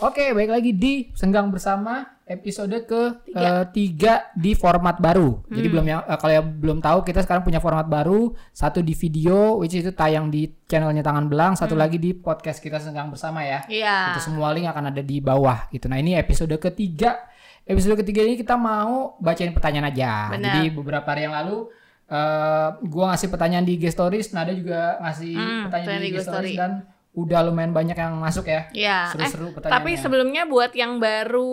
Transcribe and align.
Oke, 0.00 0.32
baik 0.32 0.48
lagi 0.48 0.72
di 0.72 1.12
Senggang 1.12 1.52
Bersama 1.52 2.00
episode 2.24 2.72
ke 2.88 3.20
eh, 3.36 3.64
tiga 3.68 4.32
di 4.32 4.56
format 4.56 4.96
baru. 4.96 5.44
Jadi 5.44 5.66
belum 5.68 5.84
yang 5.84 6.00
eh, 6.08 6.16
kalau 6.16 6.32
yang 6.40 6.46
belum 6.56 6.78
tahu 6.80 7.04
kita 7.04 7.20
sekarang 7.20 7.44
punya 7.44 7.60
format 7.60 7.84
baru, 7.84 8.32
satu 8.48 8.80
di 8.80 8.96
video 8.96 9.60
which 9.60 9.76
itu 9.76 9.92
tayang 9.92 10.32
di 10.32 10.48
channelnya 10.64 11.04
Tangan 11.04 11.28
Belang, 11.28 11.52
satu 11.52 11.76
lagi 11.76 12.00
di 12.00 12.16
podcast 12.16 12.64
kita 12.64 12.80
Senggang 12.80 13.12
Bersama 13.12 13.44
ya. 13.44 13.68
Iya. 13.68 14.16
Itu 14.16 14.32
semua 14.32 14.56
link 14.56 14.72
akan 14.72 14.88
ada 14.88 15.04
di 15.04 15.20
bawah 15.20 15.68
gitu. 15.68 15.84
Nah, 15.92 16.00
ini 16.00 16.16
episode 16.16 16.56
ketiga. 16.56 17.20
Episode 17.68 18.00
ketiga 18.00 18.24
ini 18.24 18.40
kita 18.40 18.56
mau 18.56 19.20
bacain 19.20 19.52
pertanyaan 19.52 19.92
aja. 19.92 20.32
Benar. 20.32 20.64
Jadi 20.64 20.72
beberapa 20.72 21.04
hari 21.12 21.28
yang 21.28 21.36
lalu 21.36 21.68
eh 22.10 22.68
gua 22.88 23.12
ngasih 23.12 23.28
pertanyaan 23.28 23.68
di 23.68 23.76
IG 23.76 23.92
Stories, 23.92 24.32
Nada 24.32 24.50
juga 24.56 24.96
ngasih 25.04 25.34
Hmm, 25.36 25.62
pertanyaan 25.68 26.00
di 26.00 26.08
di 26.08 26.18
Stories 26.24 26.56
dan 26.56 26.72
udah 27.10 27.42
lumayan 27.42 27.70
banyak 27.70 27.94
yang 27.94 28.14
masuk 28.16 28.46
ya. 28.46 28.70
Iya. 28.70 28.98
Seru-seru 29.10 29.46
Eh, 29.46 29.52
pertanyaannya. 29.52 29.82
tapi 29.82 29.90
sebelumnya 29.96 30.42
buat 30.44 30.70
yang 30.72 30.98
baru 30.98 31.50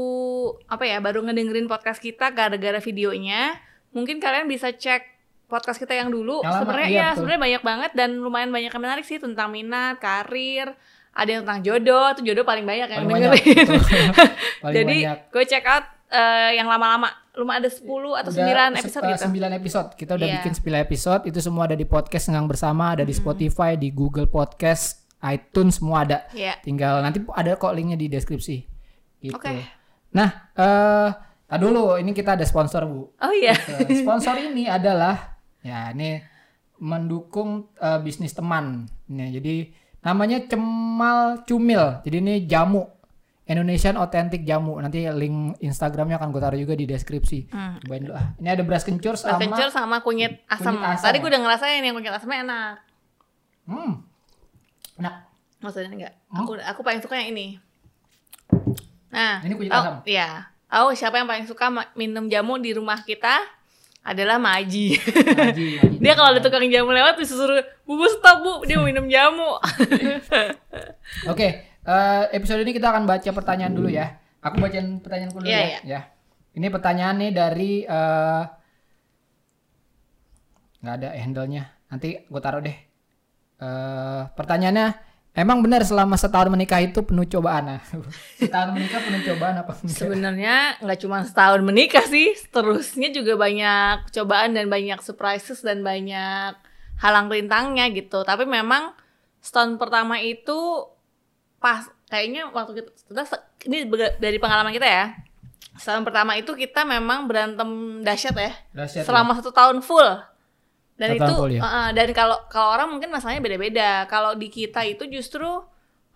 apa 0.63 0.83
ya, 0.83 0.97
baru 0.99 1.23
ngedengerin 1.23 1.65
podcast 1.65 1.97
kita 1.97 2.29
gara-gara 2.29 2.77
videonya, 2.77 3.57
mungkin 3.89 4.17
kalian 4.17 4.45
bisa 4.45 4.69
cek 4.69 5.01
podcast 5.45 5.77
kita 5.77 5.95
yang 5.95 6.07
dulu. 6.07 6.43
Sebenarnya 6.43 6.89
iya, 6.89 7.01
ya, 7.01 7.15
sebenarnya 7.15 7.41
banyak 7.41 7.63
banget 7.63 7.91
dan 7.93 8.09
lumayan 8.17 8.49
banyak 8.49 8.69
yang 8.69 8.83
menarik 8.83 9.01
sih 9.01 9.17
tentang 9.17 9.49
minat, 9.49 9.97
karir, 9.97 10.75
ada 11.11 11.25
yang 11.27 11.41
tentang 11.41 11.63
jodoh, 11.63 12.13
tuh 12.13 12.21
jodoh 12.21 12.43
paling 12.43 12.61
banyak 12.61 12.85
yang 12.85 13.01
Paling 13.01 13.15
banyak. 13.17 13.31
dengerin. 13.33 13.67
Paling 14.61 14.75
Jadi 14.75 14.97
gue 15.33 15.43
check 15.45 15.65
out 15.65 15.85
eh, 16.07 16.51
yang 16.53 16.69
lama-lama, 16.69 17.09
lumayan 17.33 17.65
ada 17.65 17.71
10 17.71 17.81
atau 18.13 18.29
9 18.29 18.45
Udah 18.45 18.67
episode 18.77 19.01
se- 19.01 19.07
eh, 19.07 19.17
gitu. 19.17 19.25
9 19.27 19.53
episode. 19.55 19.89
Kita 19.95 20.11
udah 20.13 20.27
Iya. 20.27 20.35
bikin 20.39 20.53
9 20.53 20.77
episode. 20.79 21.21
Itu 21.25 21.39
semua 21.41 21.65
ada 21.65 21.73
di 21.73 21.83
podcast 21.83 22.29
Senggang 22.29 22.45
Bersama, 22.45 22.93
ada 22.93 23.01
di 23.01 23.11
Spotify, 23.11 23.73
di 23.73 23.89
Google 23.89 24.29
Podcast, 24.29 25.06
iTunes 25.23 25.81
semua 25.81 26.05
ada. 26.05 26.29
Iya. 26.33 26.61
Tinggal 26.61 27.01
nanti 27.01 27.23
ada 27.33 27.57
kok 27.57 27.73
linknya 27.73 27.97
di 27.97 28.07
deskripsi. 28.11 28.57
Gitu. 29.21 29.33
Oke. 29.33 29.65
Nah, 30.13 30.29
eh 30.53 31.09
tar 31.47 31.59
dulu 31.63 31.95
ini 31.97 32.11
kita 32.11 32.35
ada 32.37 32.45
sponsor, 32.45 32.85
Bu. 32.85 33.13
Oh 33.17 33.33
iya. 33.33 33.55
Gitu. 33.57 34.03
Sponsor 34.05 34.37
ini 34.37 34.69
adalah 34.69 35.39
ya 35.65 35.89
ini 35.95 36.21
mendukung 36.77 37.73
eh, 37.81 37.99
bisnis 38.03 38.37
teman. 38.37 38.85
Nih, 39.09 39.41
jadi 39.41 39.55
namanya 40.05 40.45
Cemal 40.45 41.43
Cumil. 41.49 42.05
Jadi 42.05 42.17
ini 42.21 42.35
jamu 42.45 42.85
Indonesian 43.47 43.95
Authentic 43.95 44.43
Jamu. 44.43 44.75
Nanti 44.83 45.07
link 45.07 45.55
Instagramnya 45.63 46.19
akan 46.19 46.29
gue 46.35 46.41
taruh 46.43 46.59
juga 46.59 46.75
di 46.75 46.83
deskripsi. 46.83 47.47
Hmm. 47.49 47.79
Cobain 47.79 48.03
dulu 48.03 48.13
ah. 48.13 48.35
Ini 48.37 48.59
ada 48.59 48.63
beras 48.67 48.83
kencur 48.83 49.15
Beras 49.15 49.23
sama 49.23 49.39
kencur 49.39 49.69
sama 49.71 49.95
kunyit 50.03 50.43
asam. 50.51 50.75
kunyit 50.75 50.93
asam 50.99 51.05
Tadi 51.07 51.17
ya? 51.17 51.21
gue 51.23 51.29
udah 51.31 51.41
ngerasain 51.47 51.81
yang 51.81 51.95
kunyit 51.95 52.13
asamnya 52.13 52.39
enak. 52.43 52.75
hmm. 53.71 53.91
Enak. 54.97 55.15
Maksudnya 55.61 55.89
enggak? 55.89 56.13
Aku 56.33 56.53
aku 56.57 56.81
paling 56.85 57.01
suka 57.01 57.17
yang 57.17 57.33
ini. 57.33 57.57
Nah, 59.09 59.41
Ini 59.41 59.53
kunyit 59.57 59.73
oh, 59.73 59.81
asam? 59.81 59.95
Iya. 60.05 60.29
Oh, 60.67 60.91
siapa 60.91 61.17
yang 61.17 61.27
paling 61.29 61.47
suka 61.47 61.71
minum 61.95 62.27
jamu 62.27 62.59
di 62.59 62.75
rumah 62.75 62.99
kita? 63.01 63.39
Adalah 64.07 64.39
Maji. 64.39 64.95
Haji, 64.95 65.67
haji. 65.83 65.97
dia 66.03 66.13
kalau 66.15 66.31
ada 66.31 66.39
tukang 66.39 66.63
jamu 66.71 66.95
lewat 66.95 67.19
disuruh, 67.19 67.59
"Bu, 67.83 67.99
Bu, 67.99 68.07
stop, 68.07 68.39
Bu." 68.39 68.53
Dia 68.63 68.79
minum 68.79 69.03
jamu. 69.11 69.59
Oke, 71.31 71.47
eh, 71.67 72.23
episode 72.31 72.63
ini 72.63 72.71
kita 72.71 72.87
akan 72.87 73.03
baca 73.03 73.29
pertanyaan 73.35 73.75
dulu 73.75 73.91
ya. 73.91 74.15
Aku 74.39 74.63
bacain 74.63 75.03
pertanyaan 75.03 75.31
dulu 75.35 75.43
Iya, 75.43 75.59
ya. 75.59 75.65
iya. 75.67 75.79
ya. 75.83 76.01
Ini 76.55 76.67
pertanyaan 76.71 77.15
nih 77.19 77.31
dari 77.35 77.71
eh, 77.83 78.43
nggak 80.79 80.95
ada 81.03 81.09
handle-nya. 81.19 81.63
Nanti 81.91 82.15
gue 82.23 82.41
taruh 82.43 82.63
deh. 82.63 82.86
Eh, 83.57 84.21
pertanyaannya, 84.37 84.87
emang 85.33 85.65
benar 85.65 85.81
selama 85.81 86.13
setahun 86.13 86.53
menikah 86.53 86.77
itu 86.77 87.01
penuh 87.01 87.25
cobaan? 87.25 87.77
Nah, 87.77 87.81
setahun 88.39 88.69
menikah 88.69 89.01
penuh 89.01 89.21
cobaan 89.25 89.55
apa 89.57 89.73
enggak? 89.81 89.97
Sebenarnya 89.97 90.55
nggak 90.77 90.99
cuma 91.01 91.17
setahun 91.25 91.61
menikah 91.65 92.05
sih, 92.05 92.37
terusnya 92.53 93.09
juga 93.09 93.33
banyak 93.33 94.13
cobaan 94.13 94.53
dan 94.53 94.69
banyak 94.69 95.01
surprises 95.01 95.65
dan 95.65 95.81
banyak 95.81 96.53
halang 97.01 97.33
rintangnya 97.33 97.89
gitu. 97.89 98.21
Tapi 98.21 98.45
memang 98.45 98.93
setahun 99.41 99.73
pertama 99.81 100.21
itu 100.21 100.85
pas 101.57 101.89
kayaknya 102.13 102.53
waktu 102.53 102.85
kita, 102.85 102.89
kita 103.09 103.21
ini 103.65 103.77
dari 104.21 104.37
pengalaman 104.37 104.69
kita 104.69 104.85
ya. 104.85 105.05
Setahun 105.77 106.05
pertama 106.05 106.37
itu 106.37 106.53
kita 106.53 106.85
memang 106.85 107.25
berantem 107.25 108.01
dahsyat 108.05 108.37
ya. 108.37 108.53
Dahsyat 108.73 109.01
ya? 109.01 109.05
selama 109.05 109.33
satu 109.33 109.49
tahun 109.49 109.81
full. 109.81 110.05
Dan 110.97 111.13
itu 111.13 111.33
uh-uh, 111.61 111.93
dan 111.93 112.09
kalau 112.11 112.41
kalau 112.49 112.73
orang 112.73 112.89
mungkin 112.89 113.13
masalahnya 113.13 113.41
beda-beda. 113.41 114.09
Kalau 114.09 114.33
di 114.33 114.49
kita 114.49 114.81
itu 114.81 115.05
justru 115.05 115.45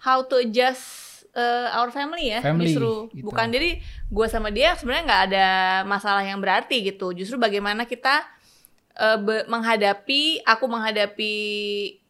how 0.02 0.26
to 0.26 0.42
adjust 0.42 1.22
uh, 1.38 1.70
our 1.78 1.94
family 1.94 2.34
ya, 2.34 2.42
Family, 2.42 2.74
justru 2.74 3.14
gitu. 3.14 3.30
bukan 3.30 3.54
jadi 3.54 3.78
gue 4.10 4.28
sama 4.28 4.50
dia 4.50 4.74
sebenarnya 4.74 5.04
nggak 5.06 5.24
ada 5.30 5.48
masalah 5.86 6.26
yang 6.26 6.42
berarti 6.42 6.82
gitu. 6.82 7.14
Justru 7.14 7.38
bagaimana 7.38 7.86
kita 7.86 8.26
uh, 8.98 9.22
be- 9.22 9.46
menghadapi 9.46 10.42
aku 10.42 10.66
menghadapi 10.66 11.34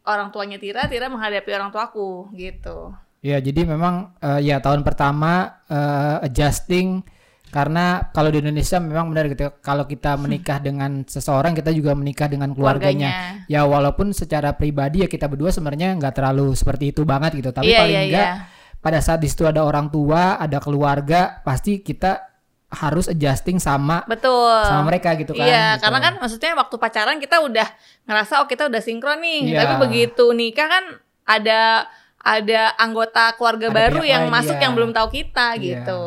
orang 0.07 0.31
tuanya 0.33 0.57
Tira, 0.57 0.87
Tira 0.87 1.11
menghadapi 1.11 1.49
orang 1.51 1.69
tuaku 1.69 2.31
gitu. 2.33 2.95
Ya, 3.21 3.37
jadi 3.37 3.69
memang 3.69 4.17
eh, 4.17 4.49
ya 4.49 4.57
tahun 4.57 4.81
pertama 4.81 5.61
eh, 5.69 6.25
adjusting 6.25 7.05
karena 7.51 8.07
kalau 8.15 8.31
di 8.31 8.39
Indonesia 8.39 8.79
memang 8.79 9.11
benar 9.11 9.27
gitu. 9.27 9.51
Kalau 9.59 9.83
kita 9.83 10.15
menikah 10.23 10.57
dengan 10.63 11.03
seseorang, 11.03 11.51
kita 11.51 11.75
juga 11.75 11.91
menikah 11.91 12.31
dengan 12.31 12.55
keluarganya. 12.55 13.43
Ya 13.51 13.67
walaupun 13.67 14.15
secara 14.15 14.55
pribadi 14.55 15.03
ya 15.03 15.11
kita 15.11 15.27
berdua 15.27 15.51
sebenarnya 15.51 15.99
nggak 15.99 16.15
terlalu 16.15 16.55
seperti 16.55 16.95
itu 16.95 17.03
banget 17.03 17.43
gitu. 17.43 17.51
Tapi 17.51 17.67
Iya, 17.67 17.79
paling 17.83 17.95
iya, 17.95 18.03
enggak 18.07 18.27
iya. 18.31 18.35
pada 18.79 18.99
saat 19.03 19.19
di 19.19 19.27
situ 19.27 19.43
ada 19.43 19.61
orang 19.67 19.91
tua, 19.91 20.39
ada 20.39 20.57
keluarga, 20.63 21.43
pasti 21.43 21.83
kita 21.83 22.31
harus 22.71 23.11
adjusting 23.11 23.59
sama 23.59 24.07
Betul. 24.07 24.63
sama 24.63 24.87
mereka 24.87 25.11
gitu 25.19 25.35
kan. 25.35 25.43
Iya, 25.43 25.75
gitu. 25.75 25.83
karena 25.83 25.99
kan 25.99 26.13
maksudnya 26.23 26.51
waktu 26.55 26.75
pacaran 26.79 27.19
kita 27.19 27.43
udah 27.43 27.67
ngerasa 28.07 28.33
oh 28.39 28.47
kita 28.47 28.71
udah 28.71 28.79
sinkron 28.79 29.19
nih. 29.19 29.51
Iya. 29.51 29.57
Tapi 29.59 29.73
begitu 29.83 30.31
nikah 30.31 30.67
kan 30.71 30.83
ada 31.27 31.91
ada 32.21 32.61
anggota 32.79 33.35
keluarga 33.35 33.67
Ada 33.67 33.75
baru 33.75 34.01
yang 34.07 34.29
lain, 34.29 34.33
masuk 34.39 34.55
iya. 34.55 34.63
yang 34.63 34.73
belum 34.77 34.95
tahu 34.95 35.07
kita 35.11 35.59
Iya. 35.59 35.83
gitu. 35.83 36.03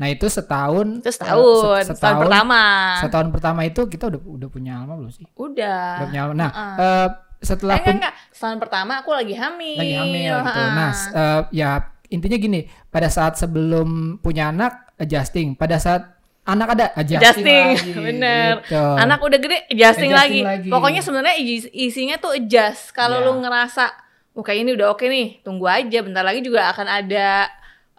Nah 0.00 0.08
itu 0.08 0.26
setahun. 0.26 0.86
Itu 0.98 1.12
setahun, 1.12 1.84
se- 1.84 1.92
setahun 1.92 2.24
pertama. 2.24 2.62
Setahun 2.98 3.28
pertama 3.28 3.60
itu 3.62 3.84
kita 3.84 4.08
udah 4.08 4.20
udah 4.20 4.48
punya 4.48 4.72
alma 4.74 4.96
belum 4.96 5.12
sih? 5.12 5.28
Udah. 5.30 6.00
Udah 6.00 6.06
punya 6.08 6.20
alma. 6.24 6.34
Nah 6.34 6.50
Heeh. 6.50 6.74
eh, 6.80 7.08
setelah 7.40 7.76
Eh, 7.76 7.80
enggak, 7.82 7.94
enggak. 7.94 8.14
Setahun 8.30 8.58
pertama 8.58 8.92
aku 8.98 9.10
lagi 9.12 9.34
hamil. 9.34 9.76
lagi 9.76 9.94
hamil 9.94 10.34
gitu. 10.34 10.48
Heeh. 10.50 10.68
Nah, 10.72 10.90
eh, 10.92 11.40
ya 11.54 11.70
intinya 12.08 12.36
gini, 12.36 12.60
pada 12.86 13.06
saat 13.06 13.36
sebelum 13.36 13.88
punya 14.18 14.48
anak 14.48 14.88
adjusting, 14.96 15.52
pada 15.52 15.76
saat 15.76 16.02
anak 16.42 16.68
ada 16.72 16.86
adjusting, 16.94 17.44
Adjusting, 17.44 17.64
lagi, 17.76 17.92
bener. 18.08 18.52
gitu. 18.64 18.80
Anak 18.96 19.20
udah 19.20 19.38
gede, 19.38 19.58
adjusting, 19.68 20.10
Adjusting 20.10 20.12
lagi. 20.12 20.40
lagi. 20.42 20.68
Pokoknya 20.68 21.00
sebenarnya 21.00 21.36
isi- 21.36 21.70
isinya 21.70 22.16
tuh 22.16 22.34
adjust. 22.34 22.90
Kalau 22.90 23.20
Iya. 23.20 23.26
lu 23.26 23.38
ngerasa, 23.38 23.84
oh 24.32 24.42
kayak 24.42 24.64
ini 24.64 24.70
udah 24.74 24.90
oke 24.90 25.04
nih, 25.04 25.38
tunggu 25.40 25.64
aja. 25.64 26.00
Bentar 26.00 26.20
lagi 26.20 26.40
juga 26.40 26.66
akan 26.68 26.88
ada 26.88 27.46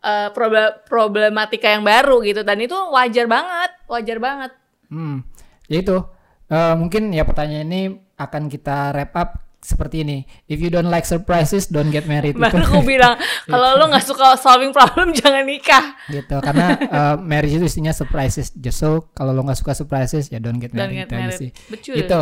eh, 0.01 0.29
proble- 0.31 0.81
problematika 0.83 1.67
yang 1.67 1.81
baru 1.81 2.19
gitu. 2.21 2.41
Dan 2.41 2.59
itu 2.59 2.75
wajar 2.89 3.25
banget, 3.25 3.71
wajar 3.85 4.17
banget. 4.17 4.51
Hmm, 4.87 5.23
ya 5.65 5.79
itu. 5.79 5.97
Eh, 6.45 6.75
mungkin 6.75 7.09
ya 7.09 7.23
pertanyaan 7.23 7.65
ini 7.65 7.81
akan 8.15 8.45
kita 8.45 8.91
wrap 8.91 9.13
up 9.15 9.29
seperti 9.57 10.01
ini. 10.01 10.17
If 10.45 10.57
you 10.57 10.67
don't 10.67 10.89
like 10.89 11.05
surprises, 11.05 11.65
don't 11.65 11.89
get 11.89 12.03
married. 12.03 12.33
Baru 12.41 12.59
aku 12.59 12.81
bilang, 12.83 13.13
kalau 13.45 13.77
lu 13.77 13.87
nggak 13.87 14.03
suka 14.03 14.33
solving 14.35 14.73
problem, 14.73 15.13
jangan 15.15 15.45
nikah. 15.45 15.95
gitu 16.07 16.37
karena 16.39 16.67
eh, 16.75 17.15
marriage 17.17 17.55
itu 17.55 17.65
isinya 17.65 17.93
surprises 17.93 18.51
just 18.53 18.77
so 18.77 19.07
kalau 19.11 19.31
lo 19.31 19.41
nggak 19.41 19.55
suka 19.55 19.71
surprises 19.71 20.27
ya 20.27 20.37
don't 20.37 20.57
get 20.57 20.69
Don't 20.69 20.89
married, 20.89 20.97
get 20.97 21.07
itu 21.07 21.13
aja 21.13 21.21
married. 21.23 21.39
sih 21.39 21.49
Betul. 21.67 21.93
gitu 21.95 22.21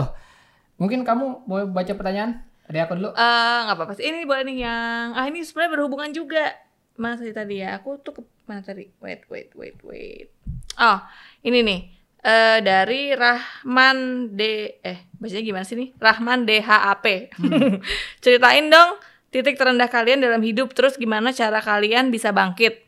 mungkin 0.75 1.01
kamu 1.01 1.25
mau 1.43 1.63
baca 1.65 1.91
pertanyaan 1.91 2.39
dari 2.63 2.79
aku 2.79 2.93
dulu 2.93 3.09
Eh, 3.11 3.59
nggak 3.65 3.75
apa-apa 3.75 3.93
sih. 3.95 4.03
Ini 4.05 4.23
boleh 4.23 4.43
nih 4.45 4.57
yang, 4.61 5.05
ah 5.11 5.25
ini 5.25 5.41
sebenarnya 5.41 5.71
berhubungan 5.73 6.11
juga. 6.11 6.53
Mana 6.99 7.15
tadi 7.15 7.31
tadi 7.31 7.63
ya? 7.63 7.79
Aku 7.79 7.95
tuh 8.03 8.19
ke 8.19 8.21
mana 8.43 8.59
tadi? 8.59 8.91
Wait, 8.99 9.23
wait, 9.31 9.55
wait, 9.55 9.79
wait. 9.87 10.27
Oh, 10.75 10.99
ini 11.47 11.63
nih. 11.63 11.81
Eh 12.19 12.59
dari 12.59 13.15
Rahman 13.15 14.29
D 14.35 14.41
eh 14.83 15.07
bacanya 15.15 15.43
gimana 15.47 15.63
sih 15.63 15.79
nih? 15.79 15.95
Rahman 15.95 16.43
DHAP. 16.43 17.31
Ceritain 18.23 18.67
dong 18.67 18.99
titik 19.31 19.55
terendah 19.55 19.87
kalian 19.87 20.19
dalam 20.19 20.43
hidup 20.43 20.75
terus 20.75 20.99
gimana 20.99 21.31
cara 21.31 21.63
kalian 21.63 22.11
bisa 22.11 22.35
bangkit. 22.35 22.83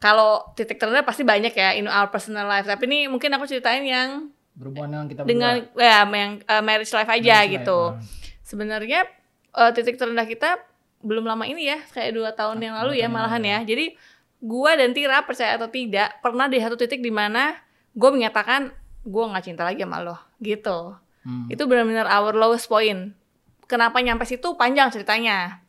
Kalau 0.00 0.48
titik 0.56 0.80
terendah 0.80 1.04
pasti 1.04 1.28
banyak 1.28 1.52
ya 1.52 1.76
in 1.76 1.84
our 1.84 2.08
personal 2.08 2.48
life, 2.48 2.64
tapi 2.64 2.88
ini 2.88 3.04
mungkin 3.12 3.28
aku 3.36 3.44
ceritain 3.44 3.84
yang 3.84 4.32
berhubungan 4.56 4.88
dengan 4.88 5.06
kita 5.12 5.20
dengan 5.28 5.54
berdua. 5.60 5.84
ya 5.84 6.00
yang 6.08 6.32
eh, 6.40 6.62
marriage 6.64 6.92
life 6.96 7.10
aja 7.12 7.36
Marriage 7.44 7.52
gitu. 7.60 7.80
life, 7.92 8.00
ah. 8.00 8.40
Sebenarnya 8.40 9.00
eh, 9.60 9.70
titik 9.76 10.00
terendah 10.00 10.24
kita 10.24 10.56
belum 11.00 11.24
lama 11.24 11.44
ini 11.48 11.68
ya, 11.68 11.78
kayak 11.92 12.12
dua 12.16 12.30
tahun 12.36 12.60
yang 12.60 12.76
lalu 12.76 13.00
ya 13.00 13.08
malahan 13.08 13.40
yang 13.40 13.64
ya. 13.64 13.74
Jadi 13.76 13.96
gua 14.40 14.76
dan 14.76 14.92
Tira 14.96 15.24
percaya 15.24 15.56
atau 15.56 15.68
tidak 15.68 16.20
pernah 16.24 16.48
di 16.48 16.60
satu 16.60 16.76
titik 16.76 17.04
di 17.04 17.12
mana 17.12 17.56
gue 17.92 18.10
menyatakan 18.12 18.70
gue 19.02 19.24
nggak 19.26 19.44
cinta 19.44 19.66
lagi 19.66 19.82
sama 19.82 20.00
lo 20.00 20.16
gitu. 20.40 20.94
Hmm. 21.26 21.48
Itu 21.52 21.66
benar-benar 21.68 22.08
our 22.08 22.32
lowest 22.36 22.68
point. 22.70 23.12
Kenapa 23.66 24.00
nyampe 24.00 24.24
situ 24.24 24.56
panjang 24.56 24.88
ceritanya. 24.92 25.60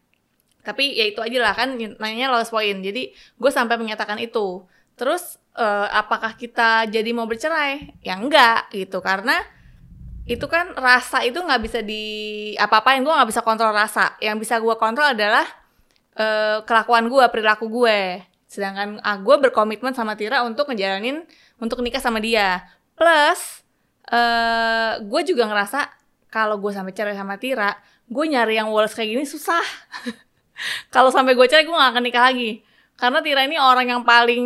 tapi 0.61 0.93
ya 0.93 1.09
itu 1.09 1.17
aja 1.17 1.37
lah 1.41 1.53
kan 1.57 1.73
nanya 1.73 2.29
lowest 2.29 2.53
point 2.53 2.85
jadi 2.85 3.09
gue 3.11 3.51
sampai 3.51 3.81
menyatakan 3.81 4.21
itu 4.21 4.61
terus 4.93 5.41
uh, 5.57 5.89
apakah 5.89 6.37
kita 6.37 6.85
jadi 6.85 7.09
mau 7.17 7.25
bercerai 7.25 7.97
ya 8.05 8.13
enggak 8.13 8.69
gitu 8.69 9.01
karena 9.01 9.41
itu 10.29 10.45
kan 10.45 10.77
rasa 10.77 11.25
itu 11.25 11.41
nggak 11.41 11.61
bisa 11.61 11.79
di 11.81 12.03
apa-apain 12.57 13.01
gue 13.01 13.09
nggak 13.09 13.29
bisa 13.29 13.41
kontrol 13.41 13.73
rasa. 13.73 14.13
Yang 14.21 14.47
bisa 14.47 14.55
gue 14.61 14.75
kontrol 14.77 15.13
adalah 15.17 15.45
uh, 16.17 16.61
kelakuan 16.65 17.09
gue 17.09 17.25
perilaku 17.33 17.67
gue 17.69 18.21
sedangkan 18.51 18.99
ah, 18.99 19.15
gue 19.15 19.35
berkomitmen 19.47 19.95
sama 19.95 20.19
Tira 20.19 20.43
untuk 20.43 20.67
ngejalanin 20.67 21.23
untuk 21.57 21.79
nikah 21.79 22.03
sama 22.03 22.19
dia. 22.19 22.67
Plus 22.93 23.63
uh, 24.11 24.99
gue 24.99 25.21
juga 25.23 25.47
ngerasa 25.47 25.87
kalau 26.27 26.59
gue 26.59 26.71
sampai 26.71 26.91
cerai 26.91 27.15
sama 27.15 27.39
Tira 27.39 27.73
gue 28.11 28.25
nyari 28.27 28.59
yang 28.59 28.67
walls 28.69 28.91
kayak 28.91 29.15
gini 29.15 29.23
susah. 29.23 29.63
Kalau 30.93 31.09
sampai 31.09 31.33
gue 31.33 31.47
cerai 31.47 31.65
gue 31.65 31.73
gak 31.73 31.91
akan 31.95 32.03
nikah 32.05 32.27
lagi. 32.27 32.61
Karena 32.99 33.23
Tira 33.23 33.47
ini 33.47 33.57
orang 33.57 33.87
yang 33.87 34.03
paling 34.03 34.45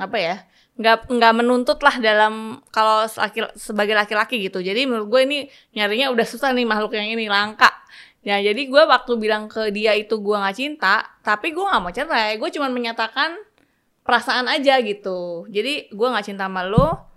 apa 0.00 0.16
ya 0.16 0.36
nggak 0.78 1.10
nggak 1.10 1.32
menuntut 1.34 1.78
lah 1.82 1.98
dalam 1.98 2.62
kalau 2.70 3.02
laki, 3.02 3.50
sebagai 3.58 3.98
laki-laki 3.98 4.38
gitu. 4.46 4.62
Jadi 4.62 4.86
menurut 4.86 5.10
gue 5.10 5.20
ini 5.26 5.38
nyarinya 5.74 6.14
udah 6.14 6.26
susah 6.26 6.54
nih 6.54 6.62
makhluk 6.62 6.94
yang 6.94 7.10
ini 7.10 7.26
langka. 7.26 7.66
Ya 8.22 8.38
jadi 8.38 8.62
gue 8.70 8.82
waktu 8.86 9.12
bilang 9.18 9.50
ke 9.50 9.74
dia 9.74 9.98
itu 9.98 10.18
gue 10.22 10.36
nggak 10.38 10.56
cinta 10.58 11.06
tapi 11.22 11.50
gue 11.54 11.62
nggak 11.62 11.82
mau 11.82 11.90
cerai 11.94 12.38
gue 12.38 12.50
cuma 12.54 12.70
menyatakan 12.70 13.34
perasaan 14.06 14.46
aja 14.46 14.78
gitu. 14.82 15.50
Jadi 15.50 15.90
gue 15.90 16.08
nggak 16.08 16.26
cinta 16.30 16.46
sama 16.46 16.62
lo 16.62 17.08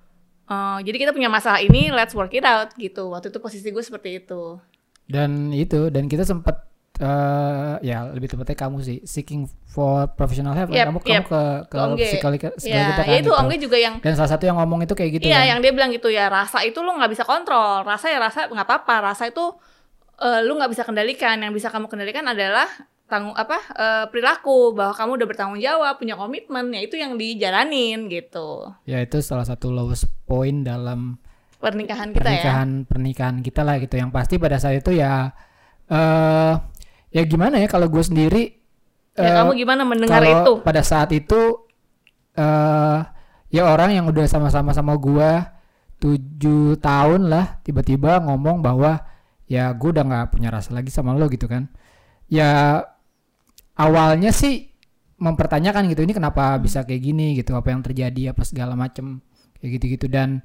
uh, 0.50 0.80
jadi 0.82 0.98
kita 1.08 1.12
punya 1.14 1.30
masalah 1.30 1.62
ini 1.62 1.94
let's 1.94 2.18
work 2.18 2.34
it 2.34 2.46
out 2.46 2.74
gitu. 2.82 3.14
Waktu 3.14 3.30
itu 3.30 3.38
posisi 3.38 3.68
gue 3.70 3.84
seperti 3.86 4.26
itu. 4.26 4.58
Dan 5.06 5.54
itu 5.54 5.94
dan 5.94 6.10
kita 6.10 6.26
sempat 6.26 6.71
uh, 7.00 7.80
ya 7.80 8.12
lebih 8.12 8.28
tepatnya 8.28 8.58
kamu 8.58 8.78
sih 8.84 8.98
seeking 9.08 9.48
for 9.72 10.12
professional 10.20 10.52
help. 10.52 10.70
Yep, 10.70 10.92
kamu 10.92 11.00
yep. 11.08 11.24
kamu 11.24 11.24
ke 11.26 11.42
ke 11.72 11.78
psikologi 12.12 12.44
ya, 12.68 12.92
kita 12.92 13.02
kan 13.08 13.08
ya 13.08 13.18
itu 13.24 13.32
gitu. 13.32 13.40
Ongge 13.40 13.58
juga 13.64 13.78
yang 13.80 13.96
dan 14.04 14.14
salah 14.20 14.32
satu 14.36 14.44
yang 14.44 14.60
ngomong 14.60 14.84
itu 14.84 14.94
kayak 14.94 15.12
gitu 15.16 15.32
iya 15.32 15.48
kan? 15.48 15.50
yang 15.56 15.60
dia 15.64 15.72
bilang 15.72 15.92
gitu 15.96 16.12
ya 16.12 16.28
rasa 16.28 16.60
itu 16.68 16.84
lo 16.84 16.92
nggak 17.00 17.12
bisa 17.16 17.24
kontrol. 17.24 17.88
Rasa 17.88 18.12
ya 18.12 18.20
rasa 18.20 18.52
nggak 18.52 18.68
apa-apa. 18.68 18.96
Rasa 19.14 19.32
itu 19.32 19.46
uh, 20.20 20.40
lu 20.44 20.60
nggak 20.60 20.72
bisa 20.76 20.84
kendalikan. 20.84 21.40
Yang 21.40 21.64
bisa 21.64 21.68
kamu 21.72 21.88
kendalikan 21.88 22.28
adalah 22.28 22.68
tanggung 23.08 23.36
apa 23.40 23.58
uh, 23.80 24.06
perilaku. 24.12 24.76
Bahwa 24.76 24.92
kamu 24.92 25.12
udah 25.24 25.28
bertanggung 25.32 25.62
jawab 25.64 25.96
punya 25.96 26.20
komitmen. 26.20 26.76
Ya 26.76 26.82
itu 26.84 27.00
yang 27.00 27.16
dijalanin 27.16 28.12
gitu. 28.12 28.76
Ya 28.84 29.00
itu 29.00 29.24
salah 29.24 29.48
satu 29.48 29.72
lowest 29.72 30.12
point 30.28 30.68
dalam 30.68 31.16
pernikahan 31.62 32.10
kita 32.10 32.26
pernikahan, 32.26 32.70
ya. 32.82 32.86
pernikahan 32.90 33.36
kita 33.40 33.62
lah 33.64 33.80
gitu. 33.80 33.96
Yang 33.96 34.12
pasti 34.12 34.36
pada 34.36 34.58
saat 34.60 34.84
itu 34.84 34.92
ya 35.00 35.32
eh 35.92 35.96
uh, 35.96 36.71
ya 37.12 37.22
gimana 37.28 37.60
ya 37.60 37.68
kalau 37.68 37.92
gue 37.92 38.04
sendiri 38.04 38.44
ya 39.14 39.36
uh, 39.36 39.36
kamu 39.44 39.52
gimana 39.60 39.84
mendengar 39.84 40.24
kalau 40.24 40.32
itu? 40.32 40.54
pada 40.64 40.82
saat 40.82 41.12
itu 41.12 41.68
uh, 42.40 43.00
ya 43.52 43.68
orang 43.68 43.92
yang 43.92 44.08
udah 44.08 44.26
sama-sama 44.26 44.72
sama 44.72 44.96
gue 44.96 45.30
tujuh 46.02 46.82
tahun 46.82 47.30
lah 47.30 47.62
tiba-tiba 47.62 48.24
ngomong 48.26 48.66
bahwa 48.66 49.06
ya 49.46 49.70
gue 49.76 49.90
udah 49.92 50.08
nggak 50.08 50.28
punya 50.34 50.50
rasa 50.50 50.72
lagi 50.72 50.88
sama 50.88 51.12
lo 51.14 51.28
gitu 51.28 51.52
kan. 51.52 51.68
Ya 52.32 52.82
awalnya 53.76 54.32
sih 54.32 54.72
mempertanyakan 55.22 55.92
gitu 55.92 56.08
ini 56.08 56.16
kenapa 56.16 56.56
bisa 56.58 56.88
kayak 56.88 57.04
gini? 57.04 57.36
gitu 57.36 57.54
apa 57.60 57.70
yang 57.70 57.84
terjadi? 57.84 58.32
Apa 58.32 58.48
segala 58.48 58.80
macem? 58.80 59.20
kayak 59.62 59.78
gitu-gitu. 59.78 60.10
Dan 60.10 60.42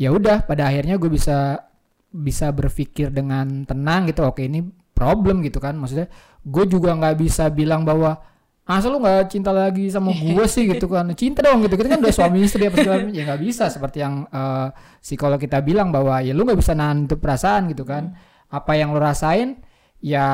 ya 0.00 0.08
udah 0.08 0.46
pada 0.48 0.72
akhirnya 0.72 0.96
gue 0.96 1.10
bisa 1.12 1.68
bisa 2.08 2.48
berpikir 2.48 3.12
dengan 3.12 3.68
tenang 3.68 4.08
gitu 4.08 4.24
oke 4.24 4.40
ini 4.40 4.64
problem 4.98 5.46
gitu 5.46 5.62
kan. 5.62 5.78
Maksudnya 5.78 6.10
gue 6.42 6.64
juga 6.66 6.98
nggak 6.98 7.14
bisa 7.22 7.46
bilang 7.54 7.86
bahwa 7.86 8.18
asal 8.66 8.92
lu 8.92 8.98
nggak 8.98 9.30
cinta 9.30 9.54
lagi 9.54 9.86
sama 9.94 10.10
gue 10.10 10.46
sih? 10.50 10.66
gitu 10.66 10.90
kan. 10.90 11.06
Cinta 11.14 11.46
dong 11.46 11.62
gitu. 11.62 11.78
Kita 11.78 11.94
kan 11.94 12.00
udah 12.02 12.14
suami 12.14 12.42
istri 12.42 12.66
apa 12.66 12.82
segala 12.82 13.06
ya 13.14 13.22
nggak 13.22 13.40
bisa. 13.46 13.70
Seperti 13.70 14.02
yang 14.02 14.26
uh, 14.34 14.74
psikolog 14.98 15.38
kita 15.38 15.62
bilang 15.62 15.94
bahwa 15.94 16.18
ya 16.18 16.34
lu 16.34 16.42
nggak 16.42 16.58
bisa 16.58 16.74
nahan 16.74 17.06
itu 17.06 17.14
perasaan 17.14 17.70
gitu 17.70 17.86
kan. 17.86 18.10
Hmm. 18.10 18.26
apa 18.48 18.80
yang 18.80 18.96
lo 18.96 19.00
rasain 19.04 19.60
ya 20.00 20.28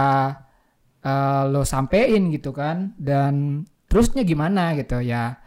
uh, 1.03 1.43
lo 1.53 1.69
sampein 1.69 2.33
gitu 2.33 2.57
kan. 2.57 2.97
Dan 2.97 3.63
terusnya 3.93 4.25
gimana 4.25 4.73
gitu 4.81 5.05
ya. 5.05 5.39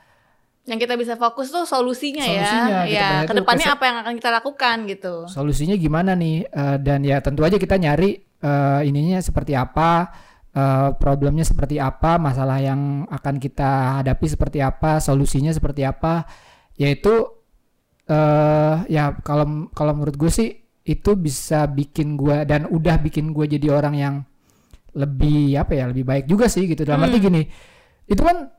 Yang 0.68 0.84
kita 0.84 1.00
bisa 1.00 1.16
fokus 1.16 1.48
tuh 1.48 1.64
solusinya, 1.64 2.28
ya. 2.28 2.44
solusinya 2.44 2.68
ya, 2.68 2.84
gitu. 2.84 3.00
ya 3.00 3.10
ke 3.24 3.34
depannya 3.40 3.68
apa 3.72 3.84
yang 3.88 3.98
akan 4.04 4.14
kita 4.20 4.30
lakukan 4.36 4.76
gitu. 4.92 5.16
Solusinya 5.32 5.80
gimana 5.80 6.12
nih? 6.12 6.44
Uh, 6.52 6.76
dan 6.76 7.08
ya 7.08 7.24
tentu 7.24 7.48
aja 7.48 7.56
kita 7.56 7.80
nyari 7.80 8.27
uh, 8.44 8.82
ininya 8.84 9.22
seperti 9.22 9.54
apa, 9.54 10.12
uh, 10.54 10.90
problemnya 10.98 11.46
seperti 11.46 11.78
apa, 11.82 12.18
masalah 12.22 12.62
yang 12.62 13.06
akan 13.10 13.36
kita 13.38 14.02
hadapi 14.02 14.26
seperti 14.28 14.60
apa, 14.62 15.02
solusinya 15.02 15.54
seperti 15.54 15.86
apa, 15.86 16.26
yaitu 16.78 17.26
uh, 18.10 18.84
ya 18.88 19.16
kalau 19.22 19.70
kalau 19.74 19.94
menurut 19.98 20.16
gue 20.18 20.32
sih 20.32 20.50
itu 20.88 21.12
bisa 21.20 21.68
bikin 21.68 22.16
gue 22.16 22.48
dan 22.48 22.66
udah 22.72 22.96
bikin 23.04 23.36
gue 23.36 23.46
jadi 23.60 23.68
orang 23.76 23.96
yang 23.96 24.16
lebih 24.96 25.60
apa 25.60 25.76
ya 25.76 25.86
lebih 25.92 26.08
baik 26.08 26.26
juga 26.26 26.48
sih 26.48 26.66
gitu. 26.66 26.88
Dalam 26.88 27.06
hmm. 27.06 27.08
arti 27.12 27.18
gini 27.20 27.42
itu 28.08 28.24
kan 28.24 28.50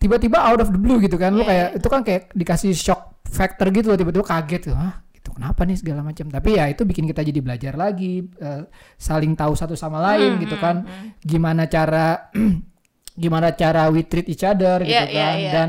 tiba-tiba 0.00 0.40
out 0.40 0.64
of 0.64 0.72
the 0.72 0.80
blue 0.80 0.98
gitu 0.98 1.20
kan. 1.20 1.36
Yeah. 1.36 1.38
lu 1.38 1.44
kayak 1.44 1.68
itu 1.76 1.88
kan 1.92 2.00
kayak 2.02 2.22
dikasih 2.32 2.72
shock 2.72 3.20
factor 3.30 3.70
gitu 3.70 3.94
loh 3.94 3.98
tiba-tiba 4.00 4.26
kaget 4.26 4.72
tuh 4.72 4.74
Hah, 4.74 5.06
kenapa 5.40 5.64
nih 5.64 5.80
segala 5.80 6.04
macam. 6.04 6.28
Tapi 6.28 6.60
ya 6.60 6.68
itu 6.68 6.84
bikin 6.84 7.08
kita 7.08 7.24
jadi 7.24 7.40
belajar 7.40 7.72
lagi 7.80 8.28
uh, 8.44 8.68
saling 9.00 9.32
tahu 9.32 9.56
satu 9.56 9.72
sama 9.72 9.96
lain 10.12 10.36
hmm, 10.36 10.40
gitu 10.44 10.56
hmm, 10.60 10.64
kan. 10.68 10.76
hmm, 10.84 11.08
gimana 11.24 11.64
cara 11.64 12.28
gimana 13.24 13.56
cara 13.56 13.88
we 13.88 14.04
treat 14.04 14.28
each 14.28 14.44
other 14.44 14.84
yeah, 14.84 15.08
gitu 15.08 15.16
iya, 15.16 15.24
kan. 15.24 15.36
yeah. 15.40 15.52
dan 15.56 15.68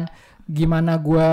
gimana 0.51 0.99
gue 0.99 1.31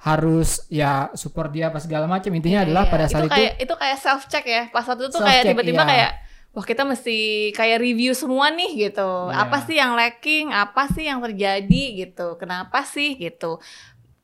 harus 0.00 0.64
ya 0.72 1.12
support 1.12 1.52
dia 1.52 1.68
apa 1.68 1.76
segala 1.84 2.08
macam. 2.08 2.32
Intinya 2.32 2.64
yeah, 2.64 2.66
adalah 2.72 2.88
yeah. 2.88 2.92
pada 2.96 3.04
saat 3.12 3.28
itu 3.28 3.36
kayak, 3.36 3.52
itu 3.60 3.74
kayak 3.76 3.98
self 4.00 4.24
check 4.32 4.48
ya. 4.48 4.72
Pas 4.72 4.88
waktu 4.88 5.04
itu 5.04 5.12
tuh 5.12 5.20
kayak 5.20 5.42
tiba-tiba 5.52 5.84
yeah. 5.84 5.90
kayak 5.92 6.12
wah 6.50 6.66
kita 6.66 6.82
mesti 6.82 7.18
kayak 7.52 7.78
review 7.78 8.16
semua 8.16 8.48
nih 8.48 8.88
gitu. 8.88 9.10
Yeah. 9.28 9.44
apa 9.44 9.68
sih 9.68 9.76
yang 9.76 9.92
lacking? 9.92 10.56
Apa 10.56 10.88
sih 10.96 11.04
yang 11.04 11.20
terjadi 11.20 11.84
gitu? 12.08 12.40
Kenapa 12.40 12.88
sih 12.88 13.20
gitu 13.20 13.60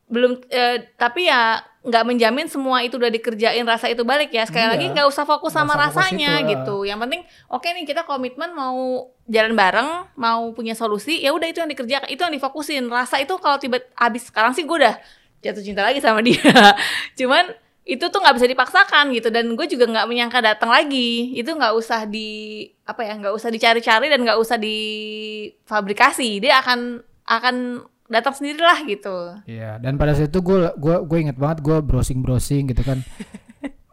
belum 0.07 0.39
eh, 0.51 0.95
tapi 0.95 1.27
ya 1.27 1.59
nggak 1.87 2.05
menjamin 2.07 2.51
semua 2.51 2.83
itu 2.83 2.99
udah 2.99 3.11
dikerjain 3.15 3.63
rasa 3.63 3.87
itu 3.87 4.03
balik 4.03 4.35
ya. 4.35 4.43
Sekali 4.43 4.67
iya. 4.67 4.73
lagi 4.75 4.87
nggak 4.91 5.07
usah 5.07 5.23
fokus 5.23 5.55
gak 5.55 5.63
sama 5.63 5.75
usah 5.79 5.83
rasanya 5.87 6.43
fokus 6.43 6.43
itu, 6.43 6.51
gitu. 6.51 6.77
Yang 6.87 6.99
penting 7.07 7.23
oke 7.47 7.63
okay 7.63 7.71
nih 7.79 7.85
kita 7.87 8.03
komitmen 8.03 8.51
mau 8.55 9.11
jalan 9.31 9.55
bareng 9.55 9.91
mau 10.19 10.51
punya 10.51 10.75
solusi 10.75 11.23
ya 11.23 11.31
udah 11.31 11.47
itu 11.47 11.63
yang 11.63 11.71
dikerjakan 11.71 12.09
itu 12.11 12.21
yang 12.23 12.35
difokusin. 12.35 12.91
Rasa 12.91 13.23
itu 13.23 13.35
kalau 13.39 13.59
tiba 13.63 13.79
habis 13.95 14.27
sekarang 14.27 14.51
sih 14.55 14.67
gue 14.67 14.77
udah 14.83 14.99
jatuh 15.47 15.63
cinta 15.63 15.87
lagi 15.87 16.03
sama 16.03 16.23
dia. 16.27 16.75
Cuman 17.15 17.55
itu 17.87 18.03
tuh 18.03 18.19
nggak 18.19 18.35
bisa 18.35 18.51
dipaksakan 18.51 19.15
gitu 19.15 19.31
dan 19.31 19.47
gue 19.55 19.67
juga 19.71 19.87
nggak 19.87 20.07
menyangka 20.11 20.43
datang 20.43 20.75
lagi. 20.75 21.39
Itu 21.39 21.55
nggak 21.55 21.71
usah 21.71 22.03
di 22.11 22.67
apa 22.83 23.07
ya 23.07 23.15
nggak 23.15 23.35
usah 23.35 23.47
dicari-cari 23.47 24.11
dan 24.11 24.27
nggak 24.27 24.39
usah 24.43 24.59
difabrikasi. 24.59 26.43
Dia 26.43 26.59
akan 26.67 26.99
akan 27.27 27.57
datang 28.07 28.35
sendiri 28.35 28.61
lah 28.63 28.79
gitu. 28.87 29.17
Iya, 29.47 29.83
dan 29.83 29.99
pada 29.99 30.15
saat 30.15 30.31
itu 30.31 30.41
gue 30.43 30.73
gue 30.79 30.97
gue 31.07 31.19
inget 31.19 31.37
banget 31.39 31.59
gue 31.63 31.77
browsing 31.83 32.23
browsing 32.23 32.71
gitu 32.71 32.83
kan. 32.83 33.01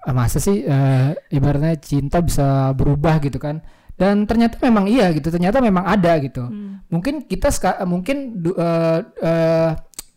Ah, 0.04 0.12
masa 0.12 0.36
sih 0.36 0.68
uh, 0.68 1.16
ibaratnya 1.32 1.80
cinta 1.80 2.20
bisa 2.20 2.76
berubah 2.76 3.24
gitu 3.24 3.40
kan? 3.40 3.64
Dan 3.96 4.28
ternyata 4.28 4.60
memang 4.60 4.84
iya 4.84 5.08
gitu, 5.16 5.32
ternyata 5.32 5.64
memang 5.64 5.88
ada 5.88 6.20
gitu. 6.20 6.44
Hmm. 6.44 6.84
Mungkin 6.92 7.24
kita 7.24 7.48
mungkin 7.88 8.44
uh, 8.52 9.00
uh, 9.00 9.72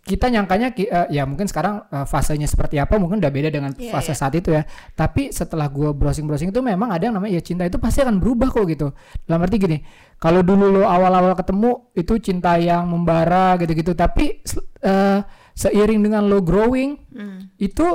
kita 0.07 0.31
nyangkanya 0.31 0.71
uh, 0.71 1.07
ya 1.11 1.27
mungkin 1.27 1.51
sekarang 1.51 1.83
uh, 1.91 2.07
fasenya 2.07 2.47
seperti 2.47 2.79
apa 2.79 2.95
mungkin 2.95 3.19
udah 3.19 3.33
beda 3.35 3.51
dengan 3.51 3.75
yeah, 3.75 3.91
fase 3.91 4.15
yeah. 4.15 4.17
saat 4.17 4.39
itu 4.39 4.55
ya 4.55 4.63
tapi 4.95 5.35
setelah 5.35 5.67
gue 5.67 5.91
browsing 5.91 6.31
browsing 6.31 6.55
itu 6.55 6.63
memang 6.63 6.95
ada 6.95 7.11
yang 7.11 7.19
namanya 7.19 7.35
ya 7.35 7.43
cinta 7.43 7.67
itu 7.67 7.75
pasti 7.83 8.07
akan 8.07 8.23
berubah 8.23 8.55
kok 8.55 8.71
gitu 8.71 8.95
dalam 9.27 9.43
arti 9.43 9.59
gini 9.59 9.83
kalau 10.23 10.47
dulu 10.47 10.79
lo 10.79 10.83
awal-awal 10.87 11.35
ketemu 11.35 11.91
itu 11.99 12.23
cinta 12.23 12.55
yang 12.55 12.87
membara 12.87 13.59
gitu-gitu 13.59 13.99
tapi 13.99 14.47
uh, 14.87 15.27
seiring 15.59 15.99
dengan 15.99 16.23
lo 16.31 16.39
growing 16.39 17.03
mm. 17.11 17.59
itu 17.59 17.87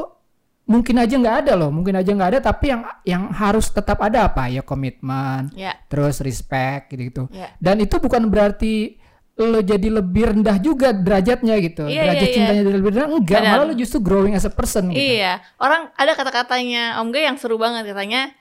mungkin 0.68 0.96
aja 1.00 1.16
nggak 1.16 1.38
ada 1.48 1.54
loh 1.56 1.72
mungkin 1.72 1.96
aja 1.96 2.12
nggak 2.12 2.30
ada 2.36 2.40
tapi 2.44 2.76
yang 2.76 2.82
yang 3.08 3.24
harus 3.32 3.72
tetap 3.72 4.04
ada 4.04 4.28
apa 4.28 4.52
ya 4.52 4.68
komitmen 4.68 5.48
yeah. 5.56 5.80
terus 5.88 6.20
respect 6.20 6.92
gitu 6.92 7.02
gitu 7.08 7.24
yeah. 7.32 7.56
dan 7.64 7.80
itu 7.80 8.00
bukan 8.04 8.28
berarti 8.28 9.01
lo 9.48 9.62
jadi 9.62 9.88
lebih 9.90 10.34
rendah 10.36 10.58
juga 10.62 10.94
derajatnya 10.94 11.56
gitu. 11.62 11.84
Iya, 11.90 12.10
Derajat 12.10 12.28
iya, 12.28 12.36
cintanya 12.36 12.62
iya. 12.62 12.74
lebih 12.78 12.90
rendah 12.94 13.08
enggak, 13.10 13.42
Benar. 13.42 13.52
malah 13.58 13.66
lo 13.70 13.74
justru 13.74 14.00
growing 14.04 14.34
as 14.38 14.46
a 14.46 14.52
person 14.54 14.92
gitu. 14.92 15.02
Iya. 15.02 15.42
Orang 15.58 15.90
ada 15.98 16.12
kata-katanya 16.14 17.00
Om 17.02 17.10
G 17.10 17.16
yang 17.26 17.38
seru 17.42 17.58
banget 17.58 17.90
katanya 17.90 18.32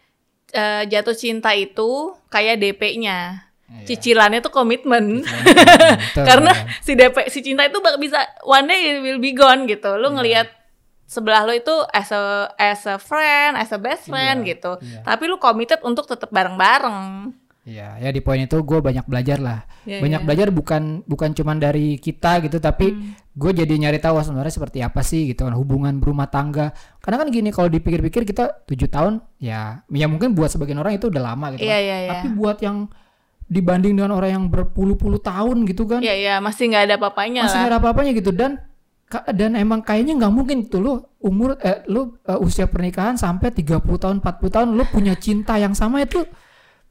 uh, 0.55 0.83
jatuh 0.87 1.17
cinta 1.17 1.55
itu 1.55 2.15
kayak 2.29 2.61
DP-nya. 2.61 3.51
Iya. 3.71 3.87
Cicilannya 3.87 4.43
tuh 4.43 4.51
komitmen. 4.51 5.23
Karena 6.29 6.51
si 6.83 6.99
DP 6.99 7.31
si 7.31 7.39
cinta 7.47 7.63
itu 7.63 7.79
bisa 8.03 8.19
one 8.43 8.67
day 8.67 8.99
it 8.99 9.01
will 9.01 9.23
be 9.23 9.31
gone 9.31 9.71
gitu. 9.71 9.95
Lo 9.95 10.11
iya. 10.11 10.15
ngelihat 10.19 10.49
sebelah 11.07 11.43
lo 11.47 11.55
itu 11.55 11.75
as 11.95 12.11
a 12.11 12.51
as 12.59 12.83
a 12.87 12.99
friend, 12.99 13.55
as 13.59 13.71
a 13.71 13.79
best 13.79 14.11
friend 14.11 14.43
iya, 14.43 14.59
gitu. 14.59 14.79
Iya. 14.83 15.07
Tapi 15.07 15.31
lo 15.31 15.39
committed 15.39 15.83
untuk 15.87 16.11
tetap 16.11 16.35
bareng-bareng. 16.35 17.31
Iya, 17.71 18.03
ya 18.03 18.11
di 18.11 18.19
poin 18.19 18.43
itu 18.43 18.59
gue 18.67 18.79
banyak 18.83 19.07
belajar 19.07 19.39
lah. 19.39 19.63
Ya, 19.87 20.03
banyak 20.03 20.23
ya. 20.23 20.27
belajar 20.27 20.49
bukan 20.51 21.07
bukan 21.07 21.31
cuman 21.39 21.63
dari 21.63 22.03
kita 22.03 22.43
gitu, 22.43 22.59
tapi 22.59 22.91
Hmm. 22.91 23.15
gue 23.31 23.51
jadi 23.63 23.71
nyari 23.79 24.03
tahu 24.03 24.19
sebenarnya 24.19 24.51
seperti 24.51 24.83
apa 24.83 25.07
sih 25.07 25.31
gitu 25.31 25.47
kan 25.47 25.55
hubungan 25.55 26.03
berumah 26.03 26.27
tangga. 26.27 26.75
Karena 26.99 27.23
kan 27.23 27.31
gini 27.31 27.55
kalau 27.55 27.71
dipikir-pikir 27.71 28.27
kita 28.27 28.67
tujuh 28.67 28.91
tahun 28.91 29.23
ya, 29.39 29.87
ya 29.87 30.07
mungkin 30.11 30.35
buat 30.35 30.51
sebagian 30.51 30.83
orang 30.83 30.99
itu 30.99 31.07
udah 31.07 31.23
lama 31.23 31.55
gitu. 31.55 31.63
Iya, 31.63 31.79
kan. 31.79 31.87
iya, 31.87 31.97
iya. 32.03 32.11
Tapi 32.11 32.27
buat 32.35 32.59
yang 32.59 32.91
dibanding 33.47 33.95
dengan 33.99 34.15
orang 34.19 34.31
yang 34.35 34.45
berpuluh-puluh 34.51 35.23
tahun 35.23 35.67
gitu 35.71 35.87
kan, 35.87 36.03
Iya, 36.03 36.15
iya, 36.19 36.35
masih 36.43 36.71
nggak 36.71 36.85
ada 36.91 36.95
apa-apanya 36.99 37.47
masih 37.47 37.59
nggak 37.59 37.71
ada 37.71 37.79
apa-apanya 37.83 38.13
gitu 38.19 38.31
dan 38.35 38.63
dan 39.35 39.59
emang 39.59 39.83
kayaknya 39.83 40.15
nggak 40.23 40.31
mungkin 40.31 40.71
tuh 40.71 40.79
lu 40.79 40.93
umur 41.19 41.59
eh, 41.67 41.83
lu 41.91 42.15
eh, 42.23 42.39
usia 42.39 42.71
pernikahan 42.71 43.19
sampai 43.19 43.51
30 43.51 43.83
tahun 43.83 44.23
40 44.23 44.55
tahun 44.55 44.69
lu 44.79 44.87
punya 44.87 45.19
cinta 45.19 45.59
yang 45.59 45.75
sama 45.75 45.99
itu 46.07 46.23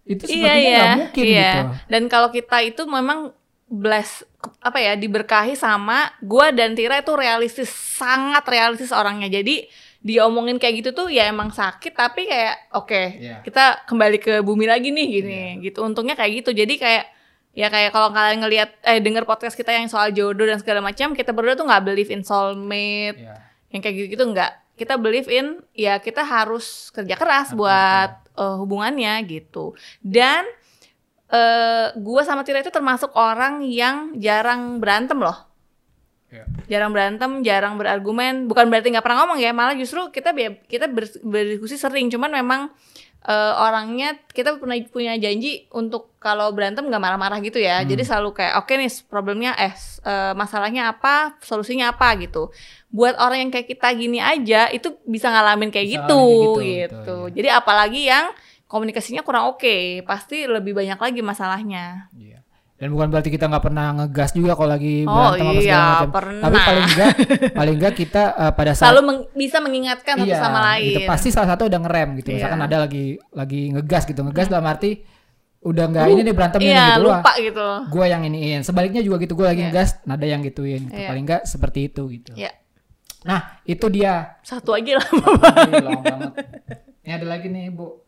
itu 0.10 0.26
Iya, 0.26 0.34
sepertinya 0.34 0.54
iya. 0.58 0.74
nggak 0.74 0.98
mungkin 0.98 1.24
iya. 1.24 1.38
gitu. 1.38 1.62
Dan 1.88 2.02
kalau 2.08 2.30
kita 2.30 2.58
itu 2.60 2.82
memang 2.84 3.20
bless 3.66 4.26
apa 4.60 4.78
ya 4.78 4.94
diberkahi 4.96 5.54
sama 5.54 6.10
gua 6.20 6.50
dan 6.50 6.74
Tira 6.74 6.98
itu 6.98 7.14
realistis 7.14 7.70
sangat 7.70 8.42
realistis 8.44 8.90
orangnya 8.90 9.30
jadi 9.30 9.70
diomongin 10.00 10.58
kayak 10.58 10.76
gitu 10.80 10.90
tuh 10.96 11.08
ya 11.08 11.28
emang 11.28 11.52
sakit 11.52 11.92
tapi 11.92 12.26
kayak 12.26 12.72
oke 12.72 12.98
Iya. 13.20 13.44
kita 13.44 13.86
kembali 13.86 14.18
ke 14.18 14.34
bumi 14.40 14.66
lagi 14.66 14.90
nih 14.90 15.08
gini 15.12 15.40
gitu 15.62 15.84
untungnya 15.84 16.16
kayak 16.16 16.42
gitu 16.42 16.56
jadi 16.56 16.72
kayak 16.74 17.06
ya 17.52 17.68
kayak 17.68 17.92
kalau 17.92 18.10
kalian 18.10 18.40
ngelihat 18.40 18.70
eh 18.82 18.98
denger 18.98 19.28
podcast 19.28 19.54
kita 19.54 19.70
yang 19.70 19.86
soal 19.86 20.10
jodoh 20.10 20.48
dan 20.48 20.58
segala 20.58 20.80
macam 20.80 21.12
kita 21.12 21.30
berdua 21.30 21.54
tuh 21.54 21.68
nggak 21.68 21.84
believe 21.84 22.10
in 22.10 22.24
soulmate 22.24 23.20
Iya. 23.20 23.36
yang 23.70 23.82
kayak 23.84 23.96
gitu-gitu 23.98 24.24
enggak 24.24 24.56
kita 24.80 24.96
believe 24.96 25.28
in 25.28 25.60
ya 25.76 26.00
kita 26.00 26.24
harus 26.24 26.88
kerja 26.96 27.20
keras 27.20 27.52
buat 27.52 28.12
eh, 28.40 28.56
hubungannya 28.64 29.20
gitu. 29.28 29.76
Dan 30.00 30.48
eh 31.30 31.94
gua 32.00 32.24
sama 32.26 32.42
Tira 32.42 32.64
itu 32.64 32.72
termasuk 32.72 33.14
orang 33.14 33.62
yang 33.68 34.16
jarang 34.18 34.80
berantem 34.80 35.20
loh. 35.20 35.46
Iya. 36.30 36.46
jarang 36.70 36.94
berantem 36.94 37.42
jarang 37.42 37.74
berargumen. 37.76 38.46
Bukan 38.46 38.70
berarti 38.70 38.94
nggak 38.94 39.02
pernah 39.02 39.26
ngomong 39.26 39.42
ya 39.42 39.50
malah 39.50 39.74
justru 39.74 40.14
kita 40.14 40.30
kita 40.70 40.86
ber- 40.86 41.22
berdiskusi 41.26 41.76
sering. 41.76 42.08
Cuman 42.14 42.30
memang 42.30 42.70
eh, 43.28 43.54
orangnya 43.60 44.16
kita 44.32 44.56
pernah 44.56 44.80
punya 44.88 45.20
janji 45.20 45.68
untuk 45.76 46.16
kalau 46.20 46.52
berantem 46.56 46.88
nggak 46.88 47.02
marah-marah 47.02 47.40
gitu 47.44 47.60
ya. 47.60 47.84
Jadi 47.84 48.04
selalu 48.04 48.36
kayak 48.36 48.64
oke 48.64 48.72
nih 48.76 48.92
problemnya 49.08 49.52
eh 49.60 49.74
eh, 50.06 50.34
masalahnya 50.36 50.92
apa 50.92 51.40
solusinya 51.44 51.92
apa 51.92 52.16
gitu. 52.20 52.52
Buat 52.92 53.20
orang 53.20 53.48
yang 53.48 53.52
kayak 53.52 53.68
kita 53.72 53.88
gini 53.96 54.20
aja 54.24 54.72
itu 54.72 54.96
bisa 55.04 55.32
ngalamin 55.32 55.72
kayak 55.72 55.88
Bisa 55.88 55.96
gitu 56.04 56.16
ngalamin 56.16 56.40
gitu, 56.40 56.60
gitu, 56.60 56.96
betul, 56.96 57.24
iya. 57.24 57.34
jadi 57.36 57.50
apalagi 57.60 58.02
yang 58.08 58.26
komunikasinya 58.70 59.26
kurang 59.26 59.50
oke 59.50 60.06
pasti 60.06 60.46
lebih 60.46 60.78
banyak 60.78 61.00
lagi 61.02 61.22
masalahnya. 61.26 62.08
Iya. 62.14 62.39
Dan 62.80 62.90
bukan 62.90 63.08
berarti 63.08 63.28
kita 63.28 63.46
nggak 63.46 63.60
pernah 63.62 63.92
ngegas 63.94 64.32
juga 64.32 64.56
kalau 64.56 64.72
lagi 64.72 65.04
Oh, 65.04 65.12
berantem 65.12 65.44
apa 65.46 65.52
segala 65.54 65.62
iya, 65.62 65.82
macam. 65.92 66.10
pernah. 66.10 66.42
Tapi 66.42 66.58
paling 66.58 66.86
enggak 66.86 67.12
paling 67.60 67.76
enggak 67.76 67.94
kita 67.94 68.24
eh, 68.34 68.52
pada 68.56 68.72
saat 68.72 68.84
selalu 68.88 69.02
meng- 69.04 69.28
bisa 69.34 69.58
mengingatkan 69.60 70.16
satu 70.16 70.26
iya, 70.26 70.38
sama 70.38 70.60
lain 70.66 70.88
gitu, 70.90 71.00
pasti 71.06 71.28
salah 71.30 71.50
satu 71.50 71.64
udah 71.66 71.80
ngerem 71.82 72.10
gitu. 72.18 72.30
Misalkan 72.32 72.56
Iya. 72.58 72.66
ada 72.66 72.78
lagi 72.80 73.04
lagi 73.30 73.62
ngegas 73.70 74.04
gitu. 74.06 74.20
Ngegas 74.22 74.48
dalam 74.48 74.64
arti 74.64 74.92
udah 75.60 75.86
nggak 75.86 76.06
ini 76.08 76.22
nih 76.24 76.32
berantemnya 76.32 76.72
iya 76.72 76.86
gitu. 76.96 77.04
Lupa 77.06 77.32
gitu 77.36 77.68
gue 77.92 78.06
yang 78.08 78.22
iniin. 78.24 78.60
Sebaliknya 78.64 79.02
juga 79.04 79.20
gitu. 79.20 79.34
Gue 79.36 79.46
lagi 79.46 79.60
Iya. 79.60 79.70
ngegas, 79.70 79.90
nada 80.04 80.24
yang 80.24 80.40
gituin. 80.40 80.88
Gitu. 80.88 80.96
Iya. 80.96 81.08
Paling 81.10 81.24
enggak 81.26 81.42
seperti 81.44 81.80
itu 81.86 82.02
gitu. 82.10 82.32
ya 82.34 82.56
Nah, 83.20 83.60
itu 83.66 83.92
dia. 83.92 84.40
satu 84.40 84.72
aja 84.72 84.96
lah 84.96 85.08
Ih, 85.68 85.84
lama 85.84 86.00
banget. 86.00 86.32
Ini 87.04 87.12
ada 87.14 87.28
lagi 87.28 87.52
nih, 87.52 87.68
Bu. 87.68 88.00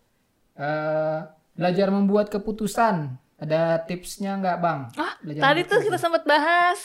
Eh, 0.54 1.20
belajar 1.52 1.88
membuat 1.90 2.32
keputusan. 2.32 3.20
Ada 3.42 3.82
tipsnya 3.84 4.38
nggak, 4.38 4.58
Bang? 4.62 4.80
Ah, 4.96 5.18
Belajar 5.20 5.42
tadi 5.50 5.62
tuh 5.66 5.82
kita 5.82 5.98
sempat 5.98 6.22
bahas. 6.24 6.78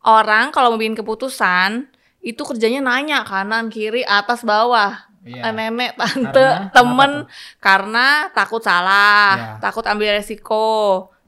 Orang 0.00 0.48
kalau 0.50 0.72
mau 0.72 0.80
bikin 0.80 0.96
keputusan 0.96 1.84
itu 2.18 2.42
kerjanya 2.42 2.80
nanya 2.80 3.22
kanan 3.22 3.68
kiri 3.68 4.02
atas 4.02 4.40
bawah. 4.40 5.04
Iya. 5.20 5.44
Eh, 5.44 5.52
nenek 5.52 5.92
tante 6.00 6.32
Karena 6.32 6.72
temen. 6.72 7.12
Karena 7.60 8.06
takut 8.32 8.64
salah 8.64 9.36
Iya. 9.36 9.60
takut 9.60 9.84
ambil 9.84 10.16
resiko 10.16 10.68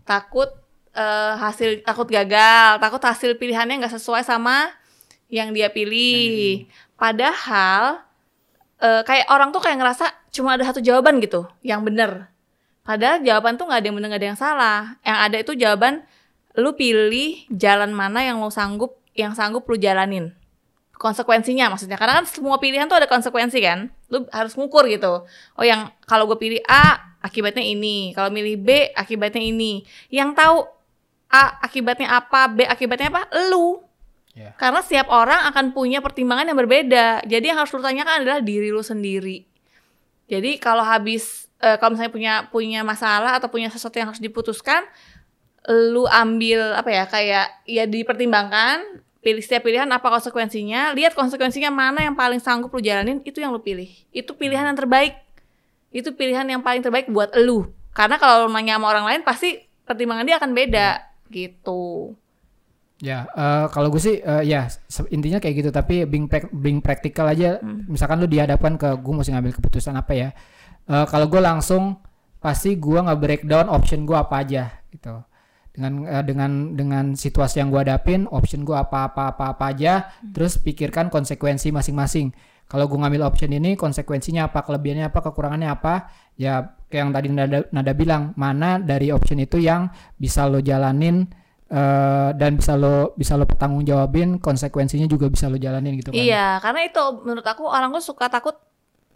takut 0.02 0.48
eh, 0.90 1.32
hasil 1.36 1.84
takut 1.84 2.08
gagal 2.08 2.80
takut 2.80 2.98
hasil 2.98 3.36
pilihannya 3.36 3.84
nggak 3.84 3.94
sesuai 3.94 4.24
sama 4.24 4.72
yang 5.28 5.52
dia 5.52 5.68
pilih. 5.68 6.64
Padahal 6.96 8.00
eh, 8.80 9.02
kayak 9.04 9.28
orang 9.28 9.52
tuh 9.52 9.60
kayak 9.60 9.76
ngerasa 9.76 10.08
cuma 10.30 10.56
ada 10.56 10.64
satu 10.64 10.80
jawaban 10.80 11.20
gitu 11.20 11.44
yang 11.60 11.84
bener 11.84 12.29
padahal 12.90 13.22
jawaban 13.22 13.54
tuh 13.54 13.70
nggak 13.70 13.78
ada 13.78 13.86
yang 13.86 13.96
nggak 14.02 14.20
ada 14.20 14.28
yang 14.34 14.40
salah. 14.40 14.80
Yang 15.06 15.18
ada 15.22 15.36
itu 15.38 15.52
jawaban 15.54 15.94
lu 16.58 16.74
pilih 16.74 17.46
jalan 17.54 17.94
mana 17.94 18.26
yang 18.26 18.42
lo 18.42 18.50
sanggup 18.50 18.98
yang 19.14 19.38
sanggup 19.38 19.62
lu 19.70 19.78
jalanin. 19.78 20.34
Konsekuensinya 20.98 21.70
maksudnya 21.70 21.96
karena 21.96 22.20
kan 22.20 22.26
semua 22.26 22.58
pilihan 22.58 22.90
tuh 22.90 22.98
ada 22.98 23.06
konsekuensi 23.06 23.62
kan? 23.62 23.94
Lu 24.10 24.26
harus 24.34 24.58
ngukur 24.58 24.90
gitu. 24.90 25.22
Oh 25.54 25.64
yang 25.64 25.94
kalau 26.04 26.26
gue 26.26 26.36
pilih 26.36 26.60
A 26.66 27.14
akibatnya 27.22 27.62
ini. 27.62 28.10
Kalau 28.10 28.34
milih 28.34 28.58
B 28.58 28.90
akibatnya 28.98 29.40
ini. 29.40 29.86
Yang 30.10 30.30
tahu 30.34 30.56
A 31.30 31.62
akibatnya 31.62 32.10
apa 32.10 32.50
B 32.50 32.66
akibatnya 32.66 33.14
apa? 33.14 33.30
Lu. 33.48 33.86
Iya. 34.30 34.54
karena 34.54 34.78
setiap 34.78 35.10
orang 35.10 35.42
akan 35.50 35.74
punya 35.74 35.98
pertimbangan 35.98 36.46
yang 36.46 36.54
berbeda. 36.54 37.26
Jadi 37.26 37.50
yang 37.50 37.58
harus 37.58 37.74
lu 37.74 37.82
tanyakan 37.82 38.22
adalah 38.22 38.38
diri 38.38 38.70
lu 38.70 38.78
sendiri 38.78 39.49
jadi 40.30 40.62
kalau 40.62 40.86
habis 40.86 41.50
eh, 41.58 41.74
kalau 41.82 41.98
misalnya 41.98 42.14
punya 42.14 42.34
punya 42.54 42.80
masalah 42.86 43.42
atau 43.42 43.50
punya 43.50 43.66
sesuatu 43.66 43.98
yang 43.98 44.14
harus 44.14 44.22
diputuskan 44.22 44.86
lu 45.68 46.08
ambil 46.08 46.72
apa 46.78 46.88
ya 46.88 47.04
kayak 47.04 47.46
ya 47.68 47.84
dipertimbangkan 47.84 49.02
pilih 49.20 49.44
setiap 49.44 49.68
pilihan 49.68 49.84
apa 49.92 50.08
konsekuensinya 50.08 50.96
lihat 50.96 51.12
konsekuensinya 51.12 51.68
mana 51.68 52.08
yang 52.08 52.16
paling 52.16 52.40
sanggup 52.40 52.72
lu 52.72 52.80
jalanin 52.80 53.20
itu 53.28 53.38
yang 53.44 53.52
lu 53.52 53.60
pilih. 53.60 53.88
Itu 54.10 54.32
pilihan 54.32 54.64
yang 54.64 54.78
terbaik. 54.78 55.20
Itu 55.92 56.16
pilihan 56.16 56.48
yang 56.48 56.64
paling 56.64 56.80
terbaik 56.80 57.12
buat 57.12 57.36
lu. 57.36 57.68
Karena 57.92 58.16
kalau 58.16 58.48
lu 58.48 58.50
nanya 58.56 58.80
sama 58.80 58.88
orang 58.88 59.04
lain 59.12 59.20
pasti 59.20 59.60
pertimbangan 59.84 60.24
dia 60.24 60.40
akan 60.40 60.50
beda. 60.56 60.88
Gitu 61.28 62.16
Ya, 63.00 63.24
eh, 63.32 63.66
kalau 63.72 63.88
gue 63.88 63.96
sih 63.96 64.20
eh, 64.20 64.44
ya 64.44 64.68
intinya 65.08 65.40
kayak 65.40 65.54
gitu. 65.64 65.70
Tapi 65.72 66.04
being 66.04 66.28
prac- 66.28 66.52
being 66.52 66.84
practical 66.84 67.24
aja. 67.24 67.56
Misalkan 67.64 68.20
lu 68.20 68.28
dihadapkan 68.28 68.76
ke 68.76 68.88
gue 69.00 69.12
mesti 69.16 69.32
ngambil 69.32 69.56
keputusan 69.56 69.96
apa 69.96 70.12
ya? 70.12 70.28
Eh, 70.84 71.06
kalau 71.08 71.26
gue 71.32 71.40
langsung 71.40 71.96
pasti 72.40 72.76
gue 72.76 72.96
nggak 73.00 73.20
breakdown 73.20 73.66
option 73.72 74.04
gue 74.04 74.16
apa 74.16 74.44
aja 74.44 74.68
gitu. 74.92 75.16
Dengan 75.72 75.92
eh, 76.04 76.24
dengan 76.28 76.50
dengan 76.76 77.04
situasi 77.16 77.64
yang 77.64 77.72
gue 77.72 77.80
hadapin, 77.80 78.28
option 78.28 78.68
gue 78.68 78.76
apa 78.76 79.08
apa 79.08 79.32
apa 79.32 79.56
apa 79.56 79.64
aja. 79.72 80.12
Terus 80.36 80.60
pikirkan 80.60 81.08
konsekuensi 81.08 81.72
masing-masing. 81.72 82.36
Kalau 82.70 82.86
gue 82.86 83.00
ngambil 83.02 83.26
option 83.26 83.50
ini, 83.50 83.74
konsekuensinya 83.74 84.46
apa, 84.46 84.62
kelebihannya 84.62 85.10
apa, 85.10 85.18
kekurangannya 85.26 85.74
apa? 85.74 86.06
Ya, 86.38 86.78
kayak 86.86 87.02
yang 87.02 87.10
tadi 87.10 87.28
Nada, 87.34 87.58
Nada 87.74 87.92
bilang, 87.98 88.30
mana 88.38 88.78
dari 88.78 89.10
option 89.10 89.42
itu 89.42 89.58
yang 89.58 89.90
bisa 90.14 90.46
lo 90.46 90.62
jalanin 90.62 91.26
eh, 91.70 92.30
dan 92.34 92.58
bisa 92.58 92.74
lo 92.74 93.14
bisa 93.14 93.38
lo 93.38 93.46
pertanggung 93.46 93.86
jawabin 93.86 94.36
konsekuensinya 94.36 95.06
juga 95.06 95.30
bisa 95.30 95.46
lo 95.46 95.56
jalanin 95.56 95.94
gitu 95.96 96.10
kan. 96.10 96.18
Iya 96.18 96.58
karena 96.58 96.80
itu 96.84 97.02
menurut 97.22 97.46
aku 97.46 97.62
orang 97.64 97.94
tuh 97.94 98.02
suka 98.04 98.26
takut 98.26 98.58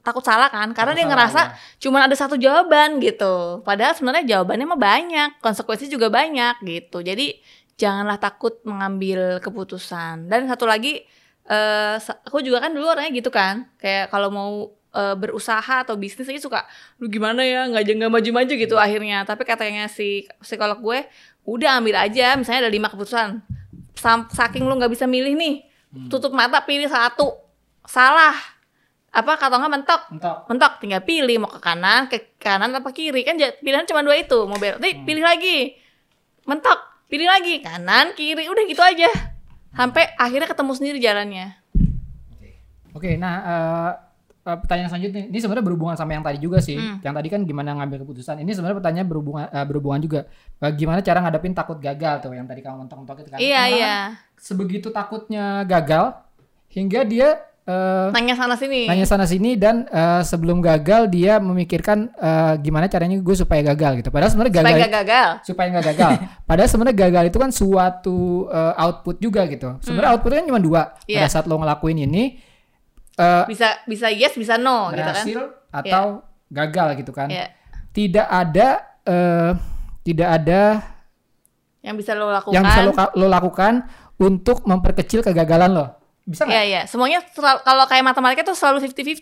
takut 0.01 0.21
salah 0.21 0.53
kan? 0.53 0.71
Karena 0.71 0.93
Takut 0.93 0.95
dia 0.95 1.03
salah, 1.03 1.13
ngerasa 1.17 1.41
iya. 1.41 1.55
cuma 1.81 1.99
ada 2.05 2.13
satu 2.13 2.37
jawaban 2.37 3.01
gitu. 3.01 3.65
Padahal 3.65 3.97
sebenarnya 3.97 4.37
jawabannya 4.37 4.67
mah 4.69 4.81
banyak 4.81 5.29
konsekuensi 5.41 5.89
juga 5.89 6.13
banyak 6.13 6.61
gitu. 6.63 7.01
Jadi 7.01 7.41
janganlah 7.75 8.21
takut 8.21 8.61
mengambil 8.63 9.41
keputusan. 9.41 10.29
Dan 10.29 10.47
satu 10.47 10.69
lagi 10.69 11.03
eh 11.45 11.97
sa- 12.01 12.21
aku 12.21 12.41
juga 12.41 12.61
kan 12.61 12.73
dulu 12.73 12.85
orangnya 12.87 13.13
gitu 13.17 13.33
kan. 13.33 13.65
Kayak 13.81 14.13
kalau 14.13 14.29
mau 14.29 14.53
eh, 14.95 15.17
berusaha 15.19 15.83
atau 15.83 15.99
bisnis 15.99 16.29
aja 16.29 16.39
suka 16.39 16.61
lu 17.01 17.09
gimana 17.09 17.41
ya? 17.43 17.65
Nggak 17.67 17.83
nggak 17.99 18.13
maju-maju 18.13 18.53
gitu 18.55 18.77
Iya. 18.77 18.85
akhirnya. 18.85 19.19
Tapi 19.25 19.43
katanya 19.43 19.89
si 19.89 20.29
psikolog 20.39 20.79
gue 20.79 21.01
udah 21.45 21.81
ambil 21.81 21.97
aja. 22.01 22.35
Misalnya 22.35 22.69
ada 22.69 22.73
lima 22.73 22.89
keputusan. 22.89 23.41
Saking 24.33 24.65
lu 24.67 24.75
nggak 24.77 24.93
bisa 24.93 25.09
milih 25.09 25.33
nih 25.33 25.57
Hmm. 25.95 26.11
tutup 26.11 26.35
mata 26.35 26.59
pilih 26.67 26.91
satu. 26.91 27.39
Salah. 27.87 28.35
Apa 29.15 29.39
kata 29.39 29.63
nggak 29.63 29.73
mentok. 29.73 30.03
Mentok. 30.11 30.39
mentok. 30.51 30.73
Tinggal 30.83 31.07
pilih 31.07 31.39
mau 31.39 31.47
ke 31.47 31.63
kanan 31.63 32.11
ke 32.11 32.35
kanan 32.35 32.75
apa 32.75 32.91
kiri. 32.91 33.23
Kan 33.23 33.39
pilihan 33.39 33.87
cuma 33.87 34.03
dua 34.03 34.19
itu. 34.19 34.43
Mau 34.51 34.59
belok 34.59 34.83
nih 34.83 35.07
pilih 35.07 35.23
lagi. 35.23 35.79
Mentok. 36.51 37.07
Pilih 37.07 37.31
lagi. 37.31 37.63
Kanan 37.63 38.11
kiri. 38.19 38.51
Udah 38.51 38.67
gitu 38.67 38.83
aja. 38.83 39.07
Sampai 39.71 40.11
akhirnya 40.19 40.51
ketemu 40.51 40.73
sendiri 40.75 40.99
jalannya. 40.99 41.63
Oke, 42.91 43.15
nah 43.15 43.37
eh, 43.43 43.91
eh, 44.45 44.57
pertanyaan 44.61 44.89
selanjutnya 44.93 45.25
ini 45.33 45.39
sebenarnya 45.41 45.65
berhubungan 45.65 45.97
sama 45.97 46.15
yang 46.15 46.25
tadi 46.25 46.39
juga 46.39 46.61
sih. 46.61 46.77
Hmm. 46.77 47.01
Yang 47.01 47.15
tadi 47.17 47.29
kan 47.33 47.41
gimana 47.49 47.75
ngambil 47.81 48.05
keputusan. 48.05 48.41
Ini 48.45 48.51
sebenarnya 48.53 48.77
pertanyaan 48.79 49.09
berhubungan 49.09 49.45
eh, 49.49 49.65
berhubungan 49.65 50.01
juga. 50.05 50.21
Eh, 50.61 50.73
gimana 50.77 51.01
cara 51.01 51.19
ngadepin 51.25 51.53
takut 51.57 51.81
gagal 51.83 52.23
tuh 52.23 52.37
yang 52.37 52.47
tadi 52.47 52.61
kamu 52.61 52.87
mentok-mentok 52.87 53.17
itu 53.25 53.31
kan. 53.33 53.39
iya 53.41 53.61
Orang 53.65 53.77
iya 53.77 53.97
sebegitu 54.45 54.93
takutnya 54.93 55.65
gagal 55.65 56.21
hingga 56.69 57.01
dia 57.09 57.41
uh, 57.65 58.13
nanya 58.13 58.37
sana 58.37 58.61
sini 58.61 58.85
nanya 58.85 59.07
sana 59.09 59.25
sini 59.25 59.57
dan 59.57 59.89
uh, 59.89 60.21
sebelum 60.21 60.61
gagal 60.61 61.09
dia 61.09 61.41
memikirkan 61.41 62.13
uh, 62.21 62.53
gimana 62.61 62.85
caranya 62.93 63.17
gue 63.17 63.37
supaya 63.37 63.65
gagal 63.73 64.05
gitu 64.05 64.13
padahal 64.13 64.31
sebenarnya 64.37 64.55
gagal 64.61 64.69
supaya 64.69 64.85
gak 64.85 64.93
gagal 64.93 65.29
supaya 65.49 65.67
nggak 65.73 65.87
gagal 65.97 66.11
padahal 66.49 66.69
sebenarnya 66.69 66.97
gagal 67.09 67.25
itu 67.33 67.39
kan 67.41 67.51
suatu 67.57 68.19
uh, 68.53 68.75
output 68.77 69.17
juga 69.17 69.49
gitu 69.49 69.81
sebenarnya 69.81 70.13
hmm. 70.13 70.17
outputnya 70.21 70.39
kan 70.45 70.49
cuma 70.53 70.61
dua 70.61 70.83
yeah. 71.09 71.25
pada 71.25 71.29
saat 71.33 71.49
lo 71.49 71.57
ngelakuin 71.57 72.05
ini 72.05 72.37
uh, 73.18 73.44
bisa 73.47 73.83
bisa 73.87 74.09
yes 74.11 74.35
bisa 74.35 74.59
no 74.59 74.90
berhasil 74.90 75.25
gitu 75.26 75.40
kan 75.40 75.83
atau 75.85 76.04
yeah. 76.23 76.54
gagal 76.54 76.88
gitu 77.02 77.12
kan 77.12 77.28
yeah. 77.30 77.49
tidak 77.90 78.26
ada 78.30 78.68
uh, 79.06 79.52
tidak 80.04 80.28
ada 80.42 80.62
yang 81.85 81.97
bisa 82.00 82.16
lo 82.16 82.33
lakukan 82.33 82.54
yang 82.54 82.64
bisa 82.64 82.80
lo, 82.87 82.92
lo 83.18 83.26
lakukan 83.28 83.85
untuk 84.16 84.64
memperkecil 84.64 85.21
kegagalan 85.21 85.73
lo 85.75 85.87
bisa 86.25 86.49
nggak? 86.49 86.56
Iya 86.56 86.62
iya, 86.64 86.80
semuanya 86.88 87.21
kalau 87.37 87.85
kayak 87.85 88.00
matematika 88.00 88.49
tuh 88.49 88.56
selalu 88.56 88.88
50-50. 88.88 89.21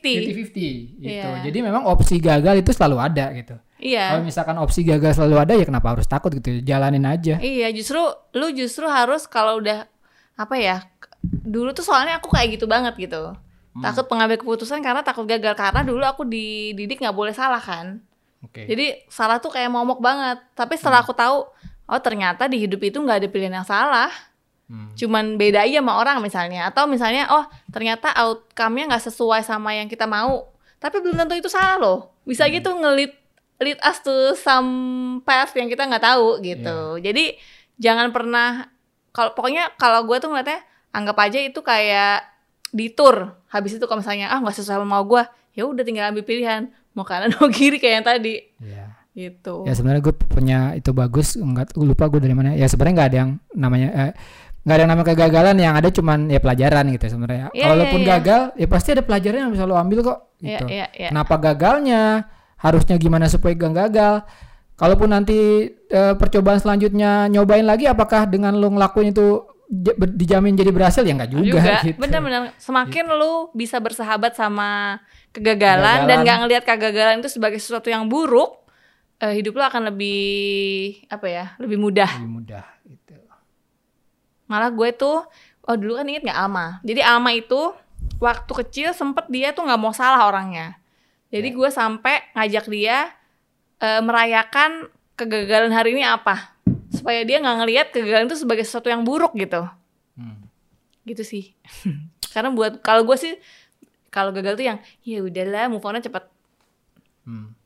50-50 1.03 1.03
gitu. 1.03 1.11
Yeah. 1.11 1.43
Jadi 1.43 1.59
memang 1.59 1.83
opsi 1.83 2.23
gagal 2.23 2.63
itu 2.63 2.71
selalu 2.71 2.97
ada 3.03 3.27
gitu. 3.35 3.59
Iya. 3.83 4.15
Kalau 4.15 4.23
misalkan 4.23 4.57
opsi 4.63 4.87
gagal 4.87 5.19
selalu 5.19 5.37
ada 5.43 5.53
ya 5.59 5.67
kenapa 5.67 5.99
harus 5.99 6.07
takut 6.07 6.31
gitu? 6.31 6.63
Jalanin 6.63 7.03
aja. 7.03 7.43
Iya, 7.43 7.75
justru 7.75 7.99
lu 8.39 8.55
justru 8.55 8.87
harus 8.87 9.27
kalau 9.27 9.59
udah 9.59 9.91
apa 10.39 10.55
ya? 10.55 10.87
Dulu 11.27 11.75
tuh 11.75 11.83
soalnya 11.83 12.23
aku 12.23 12.31
kayak 12.31 12.55
gitu 12.55 12.71
banget 12.71 12.95
gitu. 12.95 13.35
Hmm. 13.73 13.83
Takut 13.89 14.05
pengambil 14.09 14.37
keputusan 14.37 14.85
karena 14.85 15.01
takut 15.01 15.25
gagal 15.25 15.57
karena 15.57 15.81
dulu 15.81 16.05
aku 16.05 16.29
dididik 16.29 17.01
nggak 17.01 17.17
boleh 17.17 17.33
salah 17.33 17.61
kan. 17.61 18.05
Okay. 18.43 18.69
Jadi 18.69 19.07
salah 19.09 19.39
tuh 19.41 19.55
kayak 19.55 19.73
momok 19.73 20.03
banget. 20.03 20.45
Tapi 20.53 20.77
setelah 20.77 21.01
hmm. 21.01 21.09
aku 21.09 21.13
tahu, 21.17 21.39
oh 21.89 22.01
ternyata 22.03 22.51
di 22.51 22.61
hidup 22.61 22.81
itu 22.85 23.01
nggak 23.01 23.25
ada 23.25 23.29
pilihan 23.31 23.55
yang 23.57 23.69
salah 23.69 24.13
Hmm. 24.73 24.89
Cuman 24.97 25.37
beda 25.37 25.69
aja 25.69 25.85
sama 25.85 26.01
orang 26.01 26.25
misalnya 26.25 26.65
atau 26.73 26.89
misalnya 26.89 27.29
oh 27.29 27.45
ternyata 27.69 28.09
outcome-nya 28.17 28.97
nggak 28.97 29.05
sesuai 29.05 29.45
sama 29.45 29.77
yang 29.77 29.85
kita 29.85 30.09
mau. 30.09 30.49
Tapi 30.81 31.05
belum 31.05 31.21
tentu 31.21 31.37
itu 31.37 31.53
salah 31.53 31.77
loh. 31.77 32.17
Bisa 32.25 32.49
hmm. 32.49 32.53
gitu 32.57 32.73
ngelit 32.73 33.13
lead 33.61 33.79
us 33.85 34.01
to 34.01 34.33
some 34.33 35.21
path 35.29 35.53
yang 35.55 35.69
kita 35.69 35.85
nggak 35.85 36.01
tahu 36.01 36.41
gitu. 36.41 36.97
Yeah. 36.99 37.13
Jadi 37.13 37.25
jangan 37.77 38.09
pernah 38.17 38.73
kalau 39.13 39.37
pokoknya 39.37 39.77
kalau 39.77 40.09
gue 40.09 40.17
tuh 40.17 40.33
ngeliatnya 40.33 40.65
anggap 40.97 41.21
aja 41.21 41.39
itu 41.45 41.61
kayak 41.61 42.25
di 42.73 42.89
tour. 42.89 43.42
Habis 43.53 43.77
itu 43.77 43.85
kalau 43.85 44.01
misalnya 44.01 44.33
ah 44.33 44.41
nggak 44.41 44.57
sesuai 44.57 44.81
sama 44.81 44.89
mau 44.89 45.05
gue, 45.05 45.23
ya 45.53 45.69
udah 45.69 45.85
tinggal 45.85 46.09
ambil 46.09 46.25
pilihan 46.25 46.73
mau 46.97 47.05
kanan 47.05 47.29
mau 47.37 47.53
kiri 47.53 47.77
kayak 47.77 47.95
yang 48.01 48.07
tadi. 48.09 48.35
Yeah 48.57 48.93
gitu. 49.13 49.69
Ya 49.69 49.77
sebenarnya 49.77 50.03
gue 50.09 50.15
punya 50.17 50.59
itu 50.73 50.91
bagus, 50.97 51.37
nggak 51.37 51.77
lupa 51.77 52.09
gue 52.09 52.21
dari 52.25 52.33
mana. 52.33 52.57
Ya 52.57 52.65
sebenarnya 52.65 52.95
nggak 52.97 53.11
ada 53.13 53.19
yang 53.21 53.31
namanya 53.53 53.89
eh, 53.93 54.13
nggak 54.63 54.75
ada 54.75 54.83
yang 54.83 54.91
namanya 54.95 55.09
kegagalan 55.13 55.57
yang 55.59 55.75
ada 55.77 55.89
cuman 55.91 56.19
ya 56.33 56.41
pelajaran 56.41 56.85
gitu 56.97 57.05
sebenarnya. 57.13 57.47
Yeah, 57.53 57.69
Walaupun 57.75 58.01
yeah, 58.03 58.09
yeah. 58.09 58.21
gagal 58.23 58.41
ya 58.57 58.67
pasti 58.71 58.89
ada 58.97 59.03
pelajaran 59.05 59.39
yang 59.49 59.53
bisa 59.53 59.65
lo 59.69 59.75
ambil 59.77 59.99
kok 60.01 60.19
iya, 60.41 60.49
gitu. 60.57 60.65
Yeah, 60.71 60.89
yeah, 60.89 60.89
yeah. 60.97 61.11
Kenapa 61.13 61.35
gagalnya? 61.37 62.03
Harusnya 62.63 62.95
gimana 62.95 63.27
supaya 63.27 63.59
gak 63.59 63.75
gagal? 63.75 64.23
Kalaupun 64.79 65.11
nanti 65.11 65.67
e, 65.75 66.01
percobaan 66.15 66.63
selanjutnya 66.63 67.27
nyobain 67.27 67.67
lagi 67.67 67.91
apakah 67.91 68.23
dengan 68.31 68.55
lo 68.55 68.71
ngelakuin 68.71 69.11
itu 69.11 69.43
dijamin 70.13 70.53
jadi 70.53 70.69
berhasil 70.69 71.01
ya 71.01 71.17
nggak 71.17 71.33
juga, 71.33 71.49
juga. 71.49 71.81
gitu. 71.81 71.97
Bener-bener 71.97 72.53
semakin 72.61 73.05
gitu. 73.09 73.17
lu 73.17 73.33
bisa 73.57 73.81
bersahabat 73.81 74.37
sama 74.37 75.01
kegagalan, 75.33 76.05
kegagalan. 76.05 76.09
dan 76.09 76.17
nggak 76.29 76.39
ngelihat 76.45 76.65
kegagalan 76.69 77.17
itu 77.25 77.33
sebagai 77.33 77.57
sesuatu 77.57 77.89
yang 77.89 78.05
buruk, 78.05 78.69
uh, 79.25 79.33
hidup 79.33 79.57
lo 79.57 79.65
akan 79.65 79.89
lebih 79.89 81.09
apa 81.09 81.27
ya, 81.27 81.47
lebih 81.57 81.81
mudah. 81.81 82.11
Lebih 82.21 82.33
mudah 82.37 82.65
gitu 82.85 83.23
malah 84.53 84.69
gue 84.69 84.93
tuh 84.93 85.25
oh 85.65 85.77
dulu 85.81 85.97
kan 85.97 86.05
inget 86.05 86.29
nggak 86.29 86.41
Ama 86.45 86.85
jadi 86.85 87.01
Ama 87.17 87.33
itu 87.33 87.73
waktu 88.21 88.53
kecil 88.53 88.93
sempet 88.93 89.25
dia 89.33 89.57
tuh 89.57 89.65
nggak 89.65 89.81
mau 89.81 89.97
salah 89.97 90.29
orangnya 90.29 90.77
jadi 91.33 91.49
ya. 91.49 91.57
gue 91.57 91.69
sampai 91.73 92.15
ngajak 92.37 92.69
dia 92.69 93.09
e, 93.81 93.89
merayakan 94.05 94.93
kegagalan 95.17 95.73
hari 95.73 95.97
ini 95.97 96.05
apa 96.05 96.52
supaya 97.03 97.27
dia 97.27 97.43
nggak 97.43 97.57
ngelihat 97.59 97.87
kegagalan 97.91 98.31
itu 98.31 98.39
sebagai 98.39 98.63
sesuatu 98.63 98.87
yang 98.87 99.03
buruk 99.03 99.35
gitu 99.35 99.67
hmm. 100.15 100.47
gitu 101.11 101.27
sih 101.27 101.51
karena 102.33 102.55
buat 102.55 102.79
kalau 102.79 103.03
gue 103.03 103.19
sih 103.19 103.35
kalau 104.15 104.31
gagal 104.31 104.55
tuh 104.55 104.67
yang 104.71 104.79
ya 105.03 105.19
udahlah 105.21 105.67
move 105.67 105.83
onnya 105.83 106.07
cepet 106.07 106.25
hmm. 107.27 107.59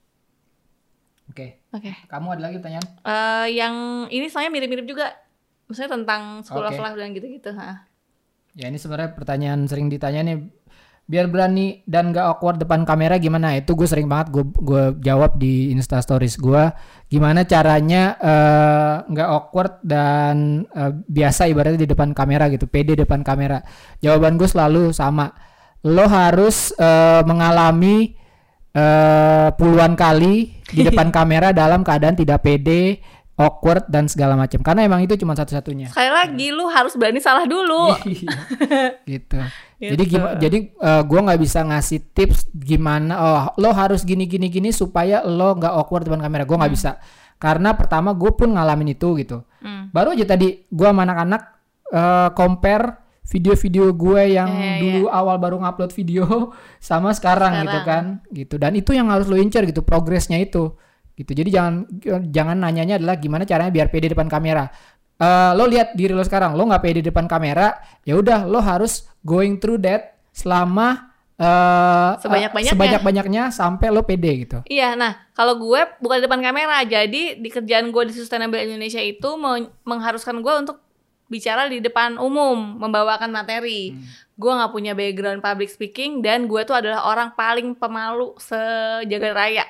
Oke. 1.37 1.61
Okay. 1.69 1.77
Oke. 1.77 1.93
Okay. 1.93 2.09
Kamu 2.09 2.33
ada 2.33 2.49
lagi 2.49 2.57
pertanyaan? 2.57 2.87
Uh, 3.05 3.45
yang 3.53 3.75
ini 4.09 4.25
soalnya 4.33 4.49
mirip-mirip 4.49 4.89
juga 4.89 5.13
maksudnya 5.67 5.91
tentang 5.99 6.23
sekolah 6.47 6.71
okay. 6.71 6.95
dan 6.95 7.11
gitu-gitu 7.15 7.51
ha. 7.59 7.87
ya 8.55 8.71
ini 8.71 8.79
sebenarnya 8.79 9.13
pertanyaan 9.19 9.67
sering 9.67 9.91
ditanya 9.91 10.23
nih 10.23 10.39
biar 11.07 11.31
berani 11.31 11.87
dan 11.87 12.11
gak 12.11 12.27
awkward 12.27 12.59
depan 12.59 12.83
kamera 12.83 13.15
gimana? 13.23 13.55
Itu 13.55 13.79
gue 13.79 13.87
sering 13.87 14.11
banget 14.11 14.35
gue 14.35 14.45
gue 14.59 14.85
jawab 15.07 15.39
di 15.39 15.71
insta 15.71 16.03
stories 16.03 16.35
gue 16.35 16.75
gimana 17.07 17.47
caranya 17.47 18.19
uh, 18.19 18.95
nggak 19.07 19.29
awkward 19.31 19.79
dan 19.87 20.67
uh, 20.75 20.91
biasa 21.07 21.47
ibaratnya 21.47 21.87
di 21.87 21.91
depan 21.95 22.11
kamera 22.11 22.51
gitu 22.51 22.67
pede 22.67 22.99
depan 22.99 23.23
kamera. 23.23 23.63
Jawaban 24.03 24.35
gue 24.35 24.51
selalu 24.51 24.91
sama. 24.91 25.31
Lo 25.87 26.11
harus 26.11 26.75
uh, 26.75 27.23
mengalami 27.23 28.19
uh, 28.75 29.55
puluhan 29.55 29.95
kali 29.95 30.59
di 30.67 30.83
depan 30.83 31.09
kamera 31.17 31.55
dalam 31.55 31.87
keadaan 31.87 32.19
tidak 32.19 32.43
pede 32.43 32.99
awkward 33.37 33.85
dan 33.93 34.09
segala 34.09 34.33
macam. 34.35 34.65
Karena 34.65 34.89
emang 34.89 35.05
itu 35.05 35.15
cuma 35.21 35.37
satu-satunya. 35.37 35.93
Sekali 35.93 36.11
lagi 36.11 36.47
lu 36.51 36.65
harus 36.73 36.97
berani 36.97 37.21
salah 37.21 37.45
dulu. 37.45 37.93
Iya, 38.03 39.05
gitu. 39.05 39.37
gitu. 39.37 39.41
jadi 39.77 40.03
gimana 40.09 40.35
jadi 40.41 40.59
uh, 40.81 40.89
eh, 40.89 41.03
gue 41.05 41.21
nggak 41.21 41.41
bisa 41.45 41.61
ngasih 41.61 42.01
tips 42.17 42.49
gimana 42.57 43.13
oh 43.13 43.45
lo 43.61 43.77
harus 43.77 44.09
gini 44.09 44.25
gini 44.25 44.49
gini 44.49 44.73
supaya 44.73 45.21
lo 45.21 45.53
nggak 45.53 45.73
awkward 45.77 46.09
depan 46.09 46.25
kamera. 46.25 46.49
Gue 46.49 46.57
nggak 46.57 46.73
hmm. 46.73 46.81
bisa. 46.81 46.91
Karena 47.37 47.77
pertama 47.77 48.17
gue 48.17 48.33
pun 48.33 48.57
ngalamin 48.57 48.97
itu 48.97 49.09
gitu. 49.21 49.45
Hmm. 49.61 49.91
baru 49.91 50.15
aja 50.15 50.37
tadi 50.37 50.63
gue 50.71 50.87
sama 50.87 51.03
anak-anak 51.03 51.43
uh, 51.91 52.31
compare 52.39 53.03
video-video 53.27 53.91
gue 53.91 54.39
yang 54.39 54.47
yeah, 54.47 54.79
iya. 54.79 54.83
dulu 54.87 55.11
yeah. 55.11 55.19
awal 55.19 55.37
baru 55.43 55.59
ngupload 55.59 55.91
video 55.91 56.55
sama 56.79 57.11
sekarang, 57.11 57.53
sekarang. 57.53 57.67
gitu 57.67 57.79
kan. 57.83 58.05
Gitu. 58.31 58.55
Dan 58.57 58.73
itu 58.79 58.91
yang 58.95 59.11
harus 59.11 59.27
lo 59.27 59.37
incer 59.37 59.67
gitu 59.67 59.83
progresnya 59.83 60.39
itu 60.39 60.73
gitu. 61.17 61.33
Jadi 61.33 61.49
jangan 61.49 61.89
jangan 62.29 62.57
nanyanya 62.61 63.01
adalah 63.01 63.17
gimana 63.17 63.49
caranya 63.49 63.73
biar 63.73 63.89
pede 63.89 64.13
depan 64.13 64.29
kamera. 64.29 64.69
Uh, 65.17 65.57
lo 65.57 65.65
lihat 65.65 65.97
diri 65.97 66.13
lo 66.13 66.21
sekarang. 66.21 66.55
Lo 66.55 66.69
nggak 66.69 66.85
pede 66.85 67.01
depan 67.01 67.25
kamera 67.25 67.81
ya 68.05 68.21
udah 68.21 68.45
lo 68.45 68.61
harus 68.61 69.09
going 69.25 69.57
through 69.57 69.81
that 69.81 70.21
selama 70.37 71.17
uh, 71.41 72.21
sebanyak 72.21 72.53
banyaknya 72.53 72.73
sebanyak 72.77 73.01
banyaknya 73.01 73.43
sampai 73.49 73.89
lo 73.89 74.05
pede 74.05 74.33
gitu. 74.45 74.59
Iya 74.69 74.93
nah 74.93 75.17
kalau 75.33 75.57
gue 75.57 75.81
bukan 76.05 76.21
di 76.21 76.25
depan 76.29 76.45
kamera 76.45 76.85
jadi 76.85 77.41
di 77.41 77.49
kerjaan 77.49 77.89
gue 77.89 78.03
di 78.09 78.15
sustainable 78.17 78.61
Indonesia 78.61 79.01
itu 79.01 79.29
mengharuskan 79.89 80.45
gue 80.45 80.55
untuk 80.69 80.77
bicara 81.27 81.67
di 81.67 81.83
depan 81.83 82.21
umum 82.21 82.79
membawakan 82.79 83.33
materi. 83.33 83.97
Hmm. 83.97 84.05
gue 84.37 84.53
nggak 84.53 84.69
punya 84.69 84.93
background 84.93 85.41
public 85.41 85.73
speaking 85.73 86.21
dan 86.21 86.45
gue 86.45 86.61
tuh 86.69 86.77
adalah 86.77 87.09
orang 87.09 87.33
paling 87.33 87.73
pemalu 87.73 88.37
sejagat 88.37 89.33
raya. 89.33 89.65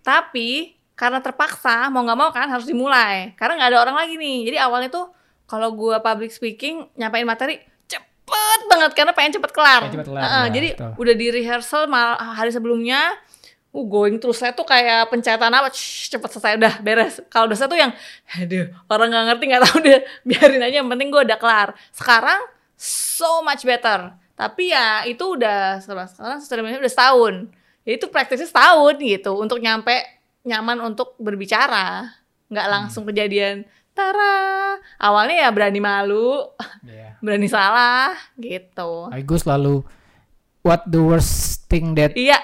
Tapi 0.00 0.72
karena 0.96 1.20
terpaksa 1.20 1.92
mau 1.92 2.00
nggak 2.02 2.18
mau 2.18 2.32
kan 2.32 2.48
harus 2.48 2.64
dimulai. 2.64 3.36
Karena 3.36 3.60
nggak 3.60 3.70
ada 3.76 3.78
orang 3.84 3.96
lagi 4.00 4.16
nih. 4.16 4.48
Jadi 4.48 4.56
awalnya 4.56 4.88
tuh 4.88 5.12
kalau 5.44 5.76
gue 5.76 5.96
public 6.00 6.32
speaking 6.32 6.88
nyampain 6.96 7.28
materi 7.28 7.60
cepet 7.84 8.60
banget. 8.66 8.90
Karena 8.96 9.12
pengen 9.12 9.36
cepet 9.36 9.52
kelar, 9.52 9.92
cepet 9.92 10.08
kelar 10.08 10.24
uh, 10.24 10.32
ya, 10.48 10.56
jadi 10.56 10.68
betul. 10.72 10.92
udah 10.96 11.14
di 11.14 11.26
rehearsal 11.28 11.84
mal 11.84 12.16
hari 12.16 12.48
sebelumnya 12.48 13.12
uh 13.76 13.84
going 13.84 14.16
terus 14.16 14.40
saya 14.40 14.56
tuh 14.56 14.64
kayak 14.64 15.12
pencetan 15.12 15.52
apa 15.52 15.68
cepet 15.68 16.30
selesai 16.32 16.56
udah 16.56 16.74
beres. 16.80 17.20
Kalau 17.28 17.44
udah 17.44 17.58
saya 17.60 17.68
tuh 17.68 17.76
yang 17.76 17.92
aduh 18.32 18.72
orang 18.88 19.12
nggak 19.12 19.24
ngerti 19.28 19.44
nggak 19.52 19.62
tahu 19.68 19.76
deh 19.84 20.00
biarin 20.32 20.64
aja 20.64 20.76
yang 20.80 20.88
penting 20.88 21.12
gue 21.12 21.22
udah 21.28 21.36
kelar. 21.36 21.68
Sekarang 21.92 22.40
so 22.80 23.44
much 23.44 23.68
better. 23.68 24.16
Tapi 24.32 24.72
ya 24.72 25.04
itu 25.04 25.20
udah 25.36 25.84
sekarang 25.84 26.40
sekarang 26.40 26.80
udah 26.80 26.88
setahun. 26.88 27.52
Ya 27.84 28.00
itu 28.00 28.08
praktisnya 28.08 28.48
setahun 28.48 28.96
gitu 28.96 29.36
untuk 29.36 29.60
nyampe 29.60 30.15
nyaman 30.46 30.78
untuk 30.80 31.18
berbicara 31.18 32.14
nggak 32.46 32.68
langsung 32.70 33.02
hmm. 33.02 33.10
kejadian 33.10 33.56
Tara 33.96 34.76
awalnya 35.00 35.48
ya 35.48 35.50
berani 35.50 35.80
malu 35.80 36.52
yeah. 36.84 37.16
berani 37.24 37.48
salah 37.50 38.14
gitu 38.38 39.10
gue 39.10 39.38
selalu 39.40 39.82
what 40.62 40.86
the 40.86 41.00
worst 41.00 41.66
thing 41.66 41.96
that 41.96 42.14
iya 42.14 42.38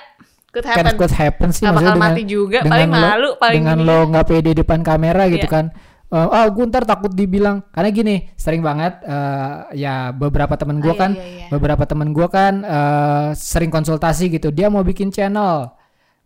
could 0.49 0.67
happen, 0.67 0.85
can, 0.85 0.99
could 0.99 1.15
happen 1.15 1.49
sih 1.53 1.65
gak 1.65 1.77
bakal 1.77 1.97
mati 1.97 2.25
juga 2.25 2.65
paling 2.65 2.91
lo, 2.91 2.99
malu 2.99 3.29
paling 3.37 3.63
dengan 3.63 3.79
lo 3.85 3.99
nggak 4.11 4.27
pede 4.27 4.53
depan 4.65 4.81
kamera 4.81 5.29
gitu 5.29 5.45
yeah. 5.45 5.53
kan 5.53 5.65
uh, 6.13 6.29
oh 6.29 6.47
gue 6.53 6.65
ntar 6.69 6.85
takut 6.85 7.13
dibilang 7.13 7.65
karena 7.73 7.89
gini 7.93 8.17
sering 8.37 8.61
banget 8.65 9.01
uh, 9.05 9.69
ya 9.73 10.13
beberapa 10.13 10.57
temen 10.57 10.81
gue 10.81 10.93
oh, 10.93 10.97
kan 10.97 11.17
iya, 11.17 11.25
iya, 11.25 11.37
iya. 11.37 11.47
beberapa 11.53 11.85
temen 11.89 12.13
gue 12.13 12.29
kan 12.29 12.55
uh, 12.65 13.29
sering 13.37 13.73
konsultasi 13.73 14.29
gitu 14.29 14.53
dia 14.53 14.69
mau 14.69 14.85
bikin 14.85 15.09
channel 15.09 15.73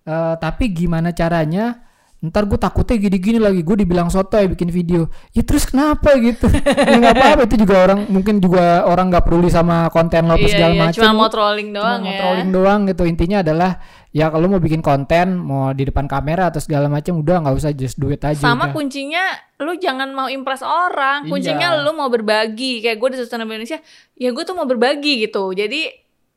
Uh, 0.07 0.39
tapi 0.39 0.71
gimana 0.71 1.11
caranya? 1.11 1.83
Ntar 2.17 2.49
gue 2.49 2.57
takutnya 2.57 2.97
gini-gini 2.97 3.37
lagi. 3.37 3.61
Gue 3.61 3.77
dibilang 3.77 4.09
soto 4.09 4.41
ya 4.41 4.49
bikin 4.49 4.73
video. 4.73 5.11
Ya 5.37 5.45
terus 5.45 5.69
kenapa 5.69 6.17
gitu? 6.17 6.49
Ya 6.89 6.97
nggak 6.97 7.15
apa-apa. 7.19 7.43
Itu 7.45 7.57
juga 7.61 7.75
orang 7.85 8.09
mungkin 8.09 8.41
juga 8.41 8.87
orang 8.87 9.13
nggak 9.13 9.25
peduli 9.27 9.51
sama 9.53 9.91
konten 9.93 10.25
lo 10.31 10.39
iya, 10.39 10.49
segala 10.49 10.73
iya, 10.73 10.83
macam 10.89 11.03
cuma 11.03 11.13
mau 11.13 11.29
trolling 11.29 11.71
doang 11.77 12.01
cuma 12.01 12.09
ya. 12.09 12.09
mau 12.09 12.21
trolling 12.23 12.51
doang 12.55 12.81
gitu. 12.89 13.03
Intinya 13.05 13.39
adalah 13.45 13.71
ya 14.17 14.33
kalau 14.33 14.47
mau 14.49 14.63
bikin 14.63 14.81
konten 14.81 15.37
mau 15.37 15.77
di 15.77 15.85
depan 15.85 16.09
kamera 16.09 16.49
atau 16.49 16.63
segala 16.63 16.89
macam 16.89 17.21
udah 17.21 17.37
nggak 17.45 17.57
usah 17.59 17.71
just 17.77 18.01
do 18.01 18.09
it 18.09 18.25
aja 18.25 18.41
sama 18.41 18.71
udah. 18.71 18.73
kuncinya 18.73 19.25
lu 19.61 19.77
jangan 19.77 20.09
mau 20.17 20.31
impress 20.33 20.65
orang. 20.65 21.29
Kuncinya 21.29 21.77
Iya. 21.77 21.85
lu 21.85 21.93
mau 21.93 22.09
berbagi. 22.09 22.81
Kayak 22.81 22.97
gue 22.97 23.09
di 23.13 23.19
sustainable 23.21 23.61
Indonesia 23.61 23.83
ya 24.17 24.33
gue 24.33 24.45
tuh 24.47 24.57
mau 24.57 24.65
berbagi 24.65 25.27
gitu. 25.29 25.53
Jadi 25.53 25.91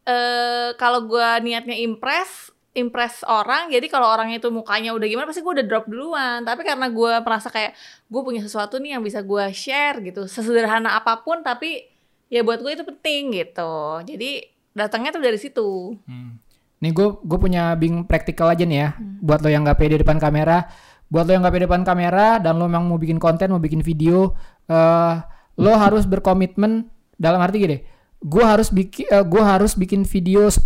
eh 0.03 0.69
kalau 0.75 1.07
gue 1.07 1.27
niatnya 1.45 1.79
impress 1.79 2.51
impress 2.73 3.25
orang 3.25 3.73
jadi 3.73 3.85
kalau 3.89 4.05
orangnya 4.07 4.37
itu 4.37 4.49
mukanya 4.49 4.93
udah 4.93 5.07
gimana 5.09 5.25
pasti 5.25 5.41
gue 5.41 5.53
udah 5.57 5.65
drop 5.65 5.89
duluan 5.89 6.45
tapi 6.45 6.61
karena 6.61 6.85
gue 6.87 7.11
merasa 7.19 7.49
kayak 7.49 7.73
gue 8.05 8.21
punya 8.21 8.41
sesuatu 8.41 8.77
nih 8.77 8.97
yang 8.97 9.03
bisa 9.03 9.25
gue 9.25 9.45
share 9.51 9.97
gitu 10.05 10.29
sesederhana 10.29 10.93
apa 10.93 11.19
pun 11.21 11.41
tapi 11.41 11.89
ya 12.29 12.45
buat 12.45 12.61
gue 12.61 12.77
itu 12.77 12.85
penting 12.85 13.33
gitu 13.33 13.73
jadi 14.05 14.45
datangnya 14.71 15.17
tuh 15.17 15.23
dari 15.25 15.39
situ 15.41 15.97
Hmm. 16.05 16.37
Nih 16.79 16.95
gue 16.95 17.11
gue 17.11 17.35
punya 17.35 17.75
bing 17.75 18.07
praktikal 18.07 18.47
aja 18.47 18.63
nih 18.63 18.79
ya 18.79 18.89
Hmm. 18.95 19.19
buat 19.19 19.43
lo 19.43 19.51
yang 19.51 19.67
nggak 19.67 19.75
pede 19.75 19.99
depan 19.99 20.15
kamera. 20.15 20.69
Buat 21.11 21.27
lo 21.27 21.31
yang 21.35 21.41
nggak 21.43 21.55
pede 21.57 21.65
depan 21.67 21.83
kamera 21.83 22.39
dan 22.39 22.55
lo 22.55 22.69
memang 22.69 22.87
mau 22.87 22.95
bikin 22.95 23.19
konten 23.19 23.51
mau 23.51 23.59
bikin 23.59 23.83
video, 23.83 24.37
eh 24.69 25.15
lo 25.59 25.71
harus 25.75 26.07
berkomitmen 26.07 26.87
dalam 27.19 27.41
arti 27.43 27.57
gini. 27.59 27.77
Gue 28.23 28.47
harus 28.47 28.71
bikin 28.71 29.11
gue 29.11 29.43
harus 29.43 29.75
bikin 29.75 30.07
video 30.07 30.47
10 30.47 30.63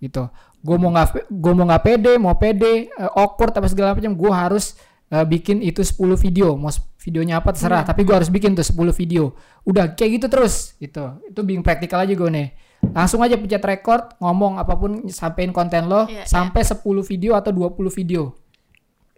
gitu. 0.00 0.30
Gue 0.62 0.76
mau 0.78 0.94
nggak 0.94 1.26
gue 1.26 1.52
mau 1.52 1.66
nggak 1.66 1.82
pede 1.82 2.12
mau 2.22 2.38
pede 2.38 2.86
eh, 2.88 3.10
awkward 3.18 3.50
apa 3.58 3.66
segala 3.66 3.98
macam 3.98 4.14
gue 4.14 4.30
harus 4.30 4.78
eh, 5.10 5.26
bikin 5.26 5.58
itu 5.60 5.82
10 5.82 6.14
video. 6.16 6.54
Mau 6.54 6.70
videonya 7.02 7.42
apa 7.42 7.50
terserah 7.50 7.82
tapi 7.82 8.06
gue 8.06 8.14
harus 8.14 8.30
bikin 8.30 8.54
tuh 8.54 8.62
10 8.62 8.94
video. 8.94 9.34
Udah 9.66 9.92
kayak 9.92 10.22
gitu 10.22 10.26
terus 10.30 10.78
gitu. 10.78 11.18
Itu 11.26 11.42
being 11.42 11.66
praktikal 11.66 12.06
aja 12.06 12.14
gue 12.14 12.30
nih. 12.30 12.48
Langsung 12.94 13.22
aja 13.22 13.38
pencet 13.38 13.62
record 13.62 14.18
ngomong 14.18 14.58
apa 14.58 14.74
pun 14.74 15.06
sampein 15.06 15.54
konten 15.54 15.86
lo 15.86 16.10
Iya, 16.10 16.26
sampai 16.26 16.66
10 16.66 16.82
video 17.06 17.38
atau 17.38 17.50
20 17.54 17.90
video. 17.94 18.34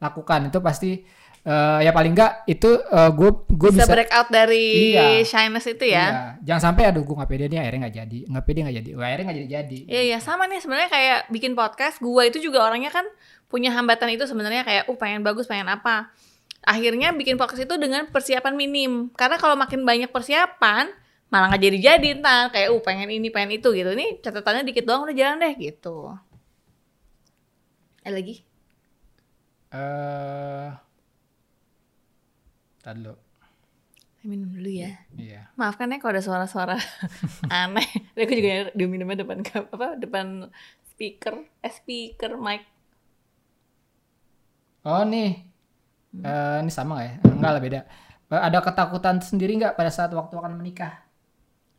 Lakukan 0.00 0.52
itu 0.52 0.59
pasti 0.61 0.90
eh, 1.44 1.78
ya 1.85 1.92
paling 1.92 2.16
enggak 2.16 2.48
itu 2.48 2.70
gue 2.88 3.30
gue 3.52 3.70
bisa, 3.70 3.85
bisa, 3.85 3.92
break 3.92 4.12
out 4.16 4.28
dari 4.33 4.96
Iya. 4.96 5.22
shyness 5.28 5.68
itu 5.68 5.85
ya? 5.85 5.92
Iya. 5.92 6.02
jangan 6.40 6.62
sampai 6.72 6.88
aduh 6.88 7.04
gue 7.04 7.12
nggak 7.14 7.30
pede 7.30 7.44
nih 7.52 7.61
akhirnya 7.61 7.80
nggak 7.85 7.96
jadi. 8.00 8.18
Nggak 8.33 8.44
pede 8.48 8.59
nggak 8.64 8.76
jadi. 8.80 8.90
Wah, 8.96 9.04
akhirnya 9.07 9.24
nggak 9.28 9.38
jadi 9.38 9.50
jadi. 9.52 9.78
Iya 9.92 10.02
iya 10.09 10.18
sama 10.24 10.48
nih. 10.48 10.61
Sebenarnya 10.64 10.88
kayak 10.88 11.18
bikin 11.28 11.52
podcast 11.52 11.96
gua 12.00 12.22
itu 12.24 12.40
juga 12.40 12.64
orangnya 12.64 12.88
kan 12.88 13.04
punya 13.52 13.70
hambatan 13.70 14.09
itu 14.11 14.24
sebenarnya 14.24 14.64
kayak 14.64 14.85
uh 14.88 14.96
pengen 14.96 15.20
bagus 15.20 15.44
pengen 15.44 15.68
apa. 15.68 16.09
Akhirnya 16.64 17.12
bikin 17.12 17.37
podcast 17.37 17.68
itu 17.68 17.76
dengan 17.76 18.09
persiapan 18.09 18.57
minim. 18.57 19.12
Karena 19.12 19.37
kalau 19.37 19.52
makin 19.52 19.85
banyak 19.85 20.09
persiapan 20.09 20.88
malah 21.28 21.52
nggak 21.52 21.61
jadi 21.61 21.78
jadi 21.92 22.09
ntar. 22.24 22.57
Kayak 22.57 22.72
uh 22.72 22.80
pengen 22.80 23.12
ini 23.12 23.28
pengen 23.28 23.61
itu 23.61 23.68
gitu. 23.70 23.92
Ini 23.92 24.24
catatannya 24.24 24.64
dikit 24.64 24.88
doang 24.88 25.04
udah 25.04 25.12
jalan 25.12 25.44
deh 25.44 25.54
gitu. 25.61 26.09
Eh 28.00 28.12
lagi? 28.12 28.35
Eh 29.72 30.68
Tadi 32.84 33.00
dulu. 33.00 33.16
minum 34.24 34.48
dulu 34.48 34.70
ya 34.72 35.04
Iya. 35.12 35.52
maafkan 35.52 35.92
ya 35.92 36.00
kalau 36.00 36.16
ada 36.16 36.24
suara-suara 36.24 36.76
aneh 37.52 37.84
Tapi 38.16 38.20
aku 38.24 38.34
juga 38.40 38.52
di 38.72 38.84
minumnya 38.88 39.20
depan 39.20 39.44
apa 39.44 40.00
depan 40.00 40.48
speaker 40.88 41.34
eh 41.60 41.72
speaker 41.72 42.36
mic 42.36 42.64
Oh 44.84 45.00
nih, 45.02 45.40
Hmm. 46.14 46.22
Eh, 46.22 46.56
ini 46.62 46.70
sama 46.70 46.94
nggak 46.94 47.06
ya? 47.10 47.14
Enggak 47.26 47.50
lah 47.50 47.62
beda. 47.64 47.80
Eh, 48.30 48.38
ada 48.38 48.58
ketakutan 48.62 49.18
sendiri 49.18 49.58
nggak 49.58 49.74
pada 49.74 49.90
saat 49.90 50.14
waktu 50.14 50.30
akan 50.30 50.54
menikah? 50.54 51.02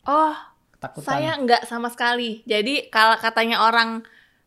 oh 0.03 0.35
Ketakutan. 0.75 1.07
Saya 1.07 1.31
nggak 1.39 1.63
sama 1.65 1.87
sekali. 1.87 2.43
Jadi 2.43 2.91
kalau 2.91 3.15
katanya 3.15 3.63
orang 3.63 4.03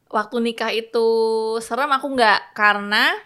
waktu 0.09 0.37
nikah 0.45 0.69
itu 0.71 1.09
serem, 1.65 1.89
aku 1.89 2.05
nggak 2.13 2.53
karena 2.53 3.17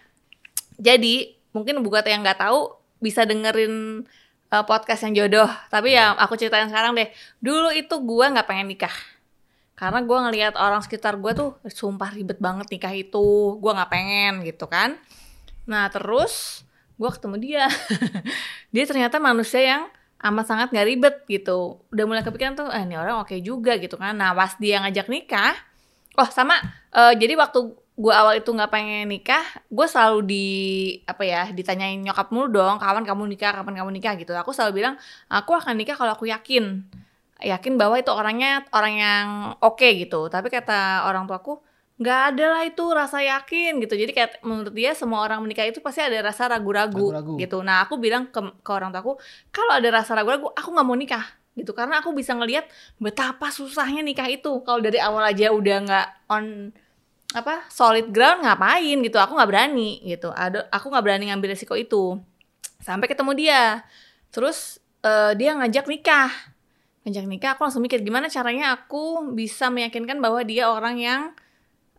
jadi 0.79 1.35
mungkin 1.51 1.83
buat 1.83 2.07
yang 2.07 2.23
nggak 2.23 2.39
tahu 2.39 2.61
bisa 3.03 3.27
dengerin 3.27 4.07
uh, 4.55 4.65
podcast 4.65 5.03
yang 5.05 5.27
jodoh. 5.27 5.51
Tapi 5.69 5.99
ya 5.99 6.15
aku 6.15 6.39
ceritain 6.39 6.71
sekarang 6.71 6.95
deh. 6.95 7.11
Dulu 7.43 7.75
itu 7.75 7.99
gua 8.01 8.31
nggak 8.31 8.47
pengen 8.47 8.71
nikah. 8.71 8.95
Karena 9.75 9.99
gua 10.07 10.31
ngelihat 10.31 10.55
orang 10.55 10.81
sekitar 10.87 11.19
gua 11.19 11.35
tuh 11.35 11.51
sumpah 11.67 12.15
ribet 12.15 12.39
banget 12.39 12.71
nikah 12.71 12.95
itu. 12.95 13.59
Gua 13.59 13.75
nggak 13.83 13.91
pengen 13.91 14.33
gitu 14.47 14.71
kan. 14.71 14.95
Nah 15.67 15.91
terus 15.91 16.63
gua 16.95 17.11
ketemu 17.11 17.37
dia. 17.43 17.67
dia 18.75 18.85
ternyata 18.87 19.19
manusia 19.19 19.59
yang 19.59 19.83
amat 20.23 20.47
sangat 20.47 20.69
nggak 20.71 20.87
ribet 20.87 21.17
gitu. 21.27 21.83
Udah 21.91 22.05
mulai 22.07 22.23
kepikiran 22.23 22.55
tuh, 22.55 22.71
eh 22.71 22.87
ini 22.87 22.95
orang 22.95 23.27
oke 23.27 23.35
juga 23.43 23.75
gitu 23.83 23.99
kan. 23.99 24.15
Nah 24.15 24.31
pas 24.31 24.55
dia 24.55 24.79
ngajak 24.79 25.11
nikah, 25.11 25.51
oh 26.15 26.31
sama, 26.31 26.55
eh, 26.95 27.15
jadi 27.19 27.35
waktu 27.35 27.75
gue 27.93 28.13
awal 28.13 28.41
itu 28.41 28.49
nggak 28.49 28.73
pengen 28.73 29.05
nikah, 29.05 29.45
gue 29.69 29.87
selalu 29.87 30.19
di 30.25 30.47
apa 31.05 31.23
ya 31.29 31.43
ditanyain 31.53 32.01
nyokap 32.01 32.33
mulu 32.33 32.49
dong, 32.49 32.81
kapan 32.81 33.05
kamu 33.05 33.29
nikah, 33.37 33.53
kapan 33.53 33.75
kamu 33.85 33.91
nikah 33.93 34.17
gitu. 34.17 34.33
Aku 34.33 34.57
selalu 34.57 34.81
bilang, 34.81 34.95
aku 35.29 35.53
akan 35.53 35.77
nikah 35.77 35.95
kalau 36.01 36.17
aku 36.17 36.25
yakin, 36.25 36.89
yakin 37.45 37.73
bahwa 37.77 38.01
itu 38.01 38.09
orangnya 38.09 38.65
orang 38.73 38.95
yang 38.97 39.27
oke 39.61 39.85
gitu. 39.85 40.33
Tapi 40.33 40.49
kata 40.49 41.05
orang 41.05 41.29
tuaku, 41.29 41.61
nggak 42.01 42.21
ada 42.33 42.45
lah 42.57 42.63
itu 42.65 42.85
rasa 42.97 43.21
yakin 43.21 43.85
gitu. 43.85 43.93
Jadi 43.93 44.13
kayak 44.17 44.31
menurut 44.41 44.73
dia 44.73 44.97
semua 44.97 45.21
orang 45.21 45.45
menikah 45.45 45.69
itu 45.69 45.85
pasti 45.85 46.01
ada 46.01 46.17
rasa 46.25 46.49
ragu-ragu 46.49 47.13
Ragu-ragu. 47.13 47.37
gitu. 47.37 47.61
Nah 47.61 47.85
aku 47.85 48.01
bilang 48.01 48.33
ke, 48.33 48.41
ke 48.41 48.71
orang 48.73 48.89
tuaku, 48.89 49.21
kalau 49.53 49.77
ada 49.77 49.89
rasa 49.93 50.17
ragu-ragu, 50.17 50.49
aku 50.57 50.69
nggak 50.73 50.87
mau 50.89 50.97
nikah 50.97 51.25
gitu 51.53 51.77
karena 51.77 52.01
aku 52.01 52.17
bisa 52.17 52.33
ngelihat 52.33 52.65
betapa 52.97 53.53
susahnya 53.53 54.01
nikah 54.01 54.25
itu 54.25 54.65
kalau 54.65 54.81
dari 54.81 54.97
awal 54.97 55.21
aja 55.21 55.53
udah 55.53 55.77
nggak 55.85 56.07
on 56.33 56.73
apa 57.33 57.65
solid 57.73 58.13
ground 58.13 58.45
ngapain 58.45 59.01
gitu 59.01 59.17
aku 59.17 59.33
nggak 59.37 59.51
berani 59.51 60.01
gitu. 60.05 60.29
Ada 60.33 60.69
aku 60.69 60.93
nggak 60.93 61.05
berani 61.05 61.25
ngambil 61.33 61.57
resiko 61.57 61.75
itu. 61.75 62.21
Sampai 62.85 63.09
ketemu 63.09 63.33
dia. 63.33 63.63
Terus 64.29 64.79
eh, 65.05 65.33
dia 65.37 65.57
ngajak 65.57 65.89
nikah. 65.89 66.31
Ngajak 67.03 67.27
nikah 67.27 67.51
aku 67.57 67.67
langsung 67.67 67.83
mikir 67.83 68.05
gimana 68.05 68.29
caranya 68.31 68.77
aku 68.77 69.33
bisa 69.35 69.73
meyakinkan 69.73 70.21
bahwa 70.21 70.45
dia 70.45 70.69
orang 70.69 70.97
yang 71.01 71.23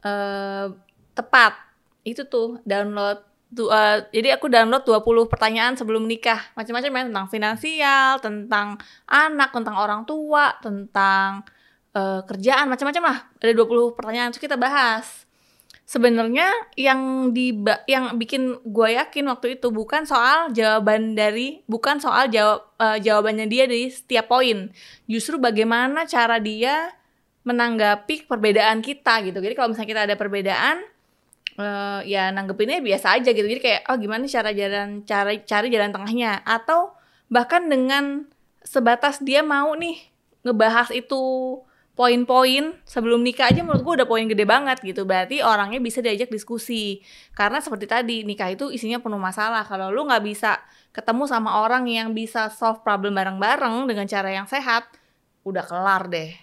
eh, 0.05 0.69
tepat. 1.17 1.57
Itu 2.05 2.29
tuh 2.29 2.61
download 2.63 3.25
tuh 3.53 3.69
eh, 3.73 4.05
jadi 4.13 4.37
aku 4.37 4.49
download 4.49 4.85
20 4.85 5.31
pertanyaan 5.33 5.73
sebelum 5.73 6.05
nikah. 6.05 6.53
Macam-macam 6.53 6.91
ya 6.93 7.03
tentang 7.09 7.27
finansial 7.33 8.11
tentang 8.21 8.67
anak 9.09 9.49
tentang 9.49 9.75
orang 9.81 10.01
tua 10.05 10.53
tentang 10.61 11.41
eh, 11.97 12.21
kerjaan 12.21 12.69
macam-macam 12.69 13.03
lah. 13.09 13.17
Ada 13.41 13.51
20 13.57 13.97
pertanyaan 13.97 14.29
terus 14.29 14.43
kita 14.45 14.61
bahas 14.61 15.22
sebenarnya 15.83 16.47
yang 16.79 17.31
di 17.35 17.51
yang 17.85 18.15
bikin 18.15 18.63
gue 18.63 18.89
yakin 18.95 19.27
waktu 19.27 19.59
itu 19.59 19.67
bukan 19.69 20.07
soal 20.07 20.49
jawaban 20.55 21.13
dari 21.13 21.61
bukan 21.67 21.99
soal 21.99 22.31
jawab 22.31 22.63
eh, 22.79 22.97
jawabannya 23.03 23.45
dia 23.51 23.67
dari 23.67 23.91
setiap 23.91 24.31
poin. 24.31 24.71
Justru 25.05 25.37
bagaimana 25.37 26.07
cara 26.07 26.39
dia 26.39 26.91
menanggapi 27.43 28.25
perbedaan 28.25 28.79
kita 28.79 29.19
gitu. 29.27 29.43
Jadi 29.43 29.53
kalau 29.53 29.75
misalnya 29.75 29.91
kita 29.91 30.01
ada 30.07 30.15
perbedaan 30.15 30.77
eh, 31.59 31.99
ya 32.07 32.31
nanggepinnya 32.31 32.79
biasa 32.79 33.19
aja 33.19 33.29
gitu. 33.35 33.45
Jadi 33.45 33.61
kayak 33.61 33.81
oh 33.91 33.97
gimana 33.99 34.23
cara 34.25 34.55
jalan 34.55 35.03
cara 35.03 35.31
cari 35.43 35.67
jalan 35.67 35.91
tengahnya? 35.91 36.41
Atau 36.47 36.95
bahkan 37.27 37.67
dengan 37.67 38.31
sebatas 38.63 39.19
dia 39.19 39.43
mau 39.43 39.75
nih 39.75 39.99
ngebahas 40.47 40.91
itu 40.95 41.21
poin-poin 41.93 42.73
sebelum 42.89 43.21
nikah 43.21 43.53
aja 43.53 43.61
menurut 43.61 43.85
gue 43.85 43.93
udah 44.01 44.07
poin 44.09 44.25
gede 44.25 44.45
banget 44.49 44.81
gitu. 44.81 45.05
Berarti 45.05 45.45
orangnya 45.45 45.77
bisa 45.77 46.01
diajak 46.01 46.33
diskusi. 46.33 47.05
Karena 47.37 47.61
seperti 47.61 47.85
tadi 47.85 48.17
nikah 48.25 48.49
itu 48.49 48.73
isinya 48.73 48.97
penuh 48.97 49.21
masalah. 49.21 49.61
Kalau 49.65 49.93
lu 49.93 50.09
nggak 50.09 50.23
bisa 50.25 50.57
ketemu 50.89 51.29
sama 51.29 51.61
orang 51.61 51.85
yang 51.85 52.17
bisa 52.17 52.49
solve 52.49 52.81
problem 52.81 53.13
bareng-bareng 53.13 53.85
dengan 53.85 54.05
cara 54.09 54.29
yang 54.33 54.49
sehat 54.49 54.89
udah 55.45 55.63
kelar 55.65 56.09
deh. 56.09 56.33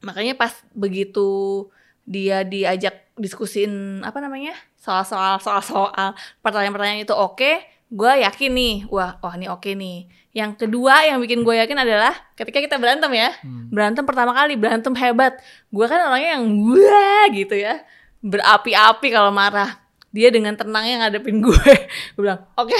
Makanya 0.00 0.36
pas 0.40 0.56
begitu 0.72 1.68
dia 2.08 2.42
diajak 2.42 3.12
diskusin 3.20 4.00
apa 4.00 4.18
namanya 4.18 4.56
soal-soal 4.80 5.36
soal-soal 5.38 6.16
pertanyaan-pertanyaan 6.40 7.04
itu 7.04 7.12
oke 7.12 7.60
gue 7.90 8.12
yakin 8.22 8.50
nih 8.54 8.74
wah 8.86 9.18
wah 9.18 9.34
ini 9.34 9.50
oke 9.50 9.66
nih. 9.74 10.06
Yang 10.30 10.62
kedua 10.62 11.02
yang 11.10 11.18
bikin 11.18 11.42
gue 11.42 11.58
yakin 11.58 11.74
adalah 11.74 12.14
ketika 12.38 12.62
kita 12.62 12.78
berantem 12.78 13.10
ya. 13.10 13.34
Hmm. 13.42 13.66
berantem 13.66 14.06
pertama 14.06 14.30
kali 14.30 14.54
berantem 14.54 14.94
hebat. 14.94 15.42
Gue 15.74 15.90
kan 15.90 15.98
orangnya 16.06 16.38
yang 16.38 16.44
wah 16.70 17.26
gitu 17.34 17.54
ya. 17.58 17.82
Berapi-api 18.22 19.08
kalau 19.10 19.34
marah. 19.34 19.82
Dia 20.14 20.30
dengan 20.30 20.54
tenangnya 20.54 21.06
ngadepin 21.06 21.42
gue 21.42 21.54
gue 22.14 22.22
bilang 22.22 22.46
oke. 22.54 22.78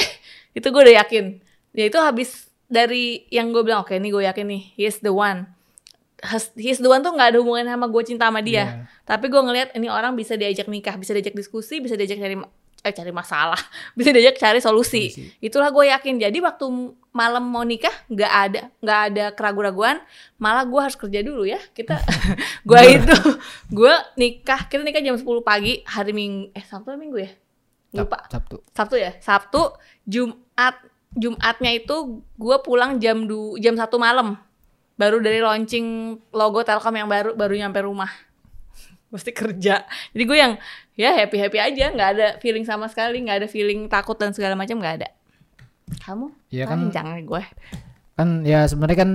Itu 0.55 0.71
gue 0.71 0.83
udah 0.87 0.97
yakin. 1.03 1.43
Ya 1.75 1.91
itu 1.91 1.99
habis 1.99 2.51
dari 2.71 3.27
yang 3.35 3.51
gue 3.51 3.67
bilang 3.67 3.83
oke 3.83 3.91
ini 3.91 4.15
gue 4.15 4.23
yakin 4.23 4.47
nih 4.47 4.63
he's 4.79 5.03
the 5.03 5.11
one. 5.11 5.51
He's 6.55 6.79
the 6.79 6.87
one 6.87 7.03
tuh 7.03 7.11
nggak 7.17 7.35
ada 7.35 7.39
hubungan 7.43 7.67
sama 7.67 7.91
gue 7.91 8.03
cinta 8.07 8.31
sama 8.31 8.47
dia. 8.47 8.55
Iya. 8.55 8.67
tapi 9.11 9.27
gue 9.27 9.43
ngelihat 9.43 9.75
ini 9.75 9.91
orang 9.91 10.15
bisa 10.15 10.39
diajak 10.39 10.71
nikah 10.71 10.95
bisa 10.95 11.11
diajak 11.17 11.35
diskusi 11.35 11.83
bisa 11.83 11.99
diajak 11.99 12.23
cari 12.23 12.39
eh 12.81 12.93
cari 12.97 13.13
masalah. 13.13 13.61
Bisa 13.99 14.11
diajak 14.13 14.41
cari 14.41 14.61
solusi, 14.61 15.13
solusi. 15.13 15.37
itulah 15.45 15.69
gue 15.69 15.93
yakin. 15.93 16.17
Jadi 16.17 16.39
waktu 16.41 16.65
malam 17.11 17.43
mau 17.43 17.67
nikah 17.67 17.93
nggak 18.07 18.33
ada 18.33 18.63
nggak 18.79 19.01
ada 19.11 19.25
keraguan-raguan 19.35 19.99
malah 20.39 20.63
gue 20.63 20.81
harus 20.81 20.97
kerja 20.97 21.21
dulu 21.21 21.45
ya. 21.45 21.61
Kita 21.77 22.01
gue 22.69 22.81
itu 22.89 23.17
gue 23.69 23.95
nikah 24.17 24.67
kita 24.69 24.81
nikah 24.81 25.03
jam 25.05 25.17
10 25.17 25.25
pagi 25.45 25.85
hari 25.85 26.13
minggu 26.17 26.57
eh 26.57 26.65
sabtu 26.65 26.97
minggu 26.97 27.19
ya? 27.21 27.31
Lupa. 27.91 28.23
Sabtu. 28.31 28.63
Sabtu 28.71 28.97
ya? 28.97 29.13
Sabtu 29.19 29.75
jumat 30.07 30.79
jumatnya 31.11 31.75
itu 31.75 32.23
gue 32.39 32.57
pulang 32.63 33.03
jam 33.03 33.27
du 33.27 33.59
jam 33.59 33.75
satu 33.75 33.99
malam. 33.99 34.39
Baru 34.95 35.19
dari 35.19 35.41
launching 35.41 36.17
logo 36.31 36.61
telkom 36.63 36.95
yang 36.95 37.09
baru 37.11 37.35
baru 37.35 37.57
nyampe 37.57 37.81
rumah. 37.83 38.11
Mesti 39.11 39.35
kerja. 39.35 39.83
Jadi 40.15 40.23
gue 40.23 40.39
yang 40.39 40.55
ya 41.01 41.17
happy 41.17 41.41
happy 41.41 41.57
aja. 41.57 41.89
Nggak 41.97 42.11
ada 42.13 42.27
feeling 42.45 42.69
sama 42.69 42.93
sekali. 42.93 43.25
Nggak 43.25 43.37
ada 43.41 43.49
feeling 43.49 43.89
takut 43.89 44.21
dan 44.21 44.37
segala 44.37 44.53
macam 44.53 44.77
nggak 44.77 44.95
ada. 45.01 45.09
Kamu? 46.05 46.53
Ya 46.53 46.69
kan 46.69 46.93
jangan 46.93 47.25
gue. 47.25 47.43
Kan 48.21 48.45
ya 48.45 48.69
sebenarnya 48.69 48.99
kan 49.01 49.11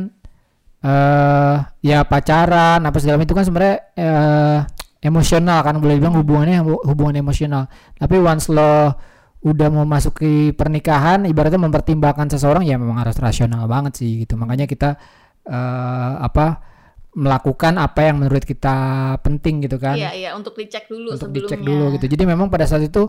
eh 0.85 0.89
uh, 0.89 1.57
ya 1.81 2.05
pacaran 2.05 2.81
apa 2.81 2.97
segala 3.01 3.21
itu 3.21 3.33
kan 3.37 3.45
sebenarnya 3.45 3.77
uh, 4.01 4.59
emosional 5.05 5.61
kan. 5.61 5.77
Boleh 5.77 6.01
bilang 6.01 6.17
hubungannya 6.17 6.65
hubungan 6.65 7.21
emosional. 7.21 7.69
Tapi 8.01 8.17
once 8.17 8.49
lo 8.49 8.97
udah 9.45 9.69
mau 9.69 9.85
masuk 9.85 10.25
ke 10.25 10.57
pernikahan 10.57 11.29
ibaratnya 11.29 11.61
mempertimbangkan 11.61 12.33
seseorang 12.33 12.65
ya 12.65 12.81
memang 12.81 12.97
harus 12.97 13.13
rasional 13.21 13.69
banget 13.69 14.01
sih 14.01 14.25
gitu. 14.25 14.33
Makanya 14.33 14.65
kita 14.65 14.97
uh, 15.45 16.11
apa 16.17 16.73
melakukan 17.15 17.79
apa 17.79 18.11
yang 18.11 18.19
menurut 18.19 18.43
kita 18.43 18.75
penting 19.23 19.63
gitu 19.63 19.79
kan. 19.79 19.95
Iya 19.95 20.11
iya 20.11 20.29
untuk 20.35 20.59
dicek 20.59 20.91
dulu 20.91 21.15
untuk 21.15 21.31
sebelumnya. 21.31 21.47
dicek 21.47 21.61
dulu 21.63 21.85
gitu. 21.95 22.05
Jadi 22.11 22.23
memang 22.27 22.51
pada 22.51 22.67
saat 22.67 22.83
itu 22.83 23.07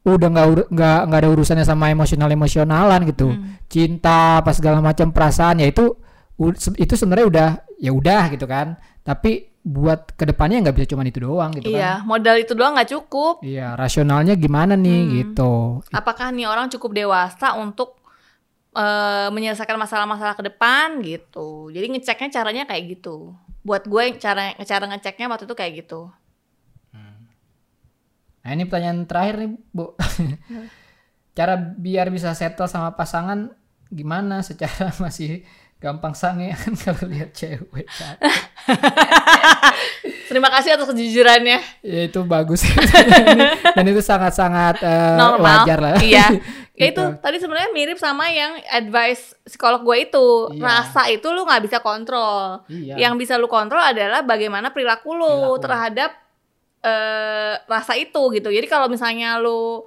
udah 0.00 0.28
nggak 0.32 0.46
nggak 0.72 1.00
nggak 1.08 1.20
ada 1.24 1.30
urusannya 1.32 1.64
sama 1.64 1.88
emosional 1.88 2.28
emosionalan 2.28 3.00
gitu. 3.08 3.32
Hmm. 3.32 3.56
cinta 3.72 4.44
pas 4.44 4.52
segala 4.52 4.84
macam 4.84 5.08
perasaan 5.08 5.64
ya 5.64 5.68
itu 5.72 5.96
itu 6.76 6.94
sebenarnya 6.96 7.26
udah 7.26 7.48
ya 7.80 7.90
udah 7.96 8.22
gitu 8.36 8.44
kan. 8.44 8.76
Tapi 9.00 9.50
buat 9.60 10.16
ke 10.16 10.24
depannya 10.24 10.64
nggak 10.64 10.76
bisa 10.80 10.88
cuma 10.96 11.04
itu 11.04 11.20
doang 11.20 11.52
gitu 11.52 11.68
iya, 11.68 12.00
kan. 12.00 12.08
modal 12.08 12.36
itu 12.40 12.56
doang 12.56 12.76
nggak 12.76 12.96
cukup. 12.96 13.44
Iya 13.44 13.76
rasionalnya 13.76 14.36
gimana 14.36 14.72
nih 14.72 15.00
hmm. 15.00 15.12
gitu. 15.20 15.84
Apakah 15.92 16.32
nih 16.32 16.48
orang 16.48 16.72
cukup 16.72 16.96
dewasa 16.96 17.56
untuk 17.60 17.99
uh, 18.74 19.28
menyelesaikan 19.34 19.78
masalah-masalah 19.78 20.34
ke 20.38 20.42
depan 20.46 21.02
gitu. 21.02 21.70
Jadi 21.74 21.86
ngeceknya 21.96 22.28
caranya 22.30 22.64
kayak 22.66 22.98
gitu. 22.98 23.34
Buat 23.66 23.86
gue 23.86 24.16
cara 24.18 24.56
cara 24.62 24.84
ngeceknya 24.90 25.26
waktu 25.30 25.44
itu 25.46 25.54
kayak 25.56 25.72
gitu. 25.86 26.10
Hmm. 26.94 27.30
Nah 28.46 28.50
ini 28.54 28.64
pertanyaan 28.66 29.06
terakhir 29.06 29.34
nih 29.42 29.50
bu. 29.74 29.94
cara 31.38 31.54
biar 31.56 32.10
bisa 32.10 32.34
settle 32.34 32.66
sama 32.66 32.98
pasangan 32.98 33.54
gimana 33.90 34.42
secara 34.42 34.94
masih 35.02 35.42
gampang 35.80 36.12
sange 36.12 36.52
kan 36.52 36.76
kalau 36.84 37.08
lihat 37.08 37.32
cewek 37.32 37.88
Terima 40.30 40.46
kasih 40.46 40.78
atas 40.78 40.86
kejujurannya. 40.94 41.58
Ya 41.82 42.06
itu 42.06 42.22
bagus. 42.22 42.62
Dan 43.74 43.82
itu 43.90 43.98
sangat-sangat 43.98 44.78
uh, 44.78 45.42
wajar 45.42 45.82
lah. 45.82 45.98
Iya. 45.98 46.38
Ya 46.80 46.88
itu 46.88 46.96
gitu. 46.96 47.20
tadi 47.20 47.36
sebenarnya 47.36 47.70
mirip 47.76 48.00
sama 48.00 48.32
yang 48.32 48.56
advice 48.72 49.36
psikolog 49.44 49.84
gue 49.84 50.08
itu. 50.08 50.28
Iya. 50.56 50.64
Rasa 50.64 51.02
itu 51.12 51.28
lu 51.28 51.44
nggak 51.44 51.62
bisa 51.68 51.78
kontrol. 51.84 52.64
Iya. 52.72 52.96
Yang 52.96 53.14
bisa 53.20 53.36
lu 53.36 53.52
kontrol 53.52 53.84
adalah 53.84 54.24
bagaimana 54.24 54.72
perilaku 54.72 55.12
lu 55.12 55.28
perilaku. 55.28 55.60
terhadap 55.60 56.10
uh, 56.80 57.54
rasa 57.68 58.00
itu 58.00 58.32
gitu. 58.32 58.48
Jadi 58.48 58.64
kalau 58.64 58.88
misalnya 58.88 59.36
lu 59.36 59.84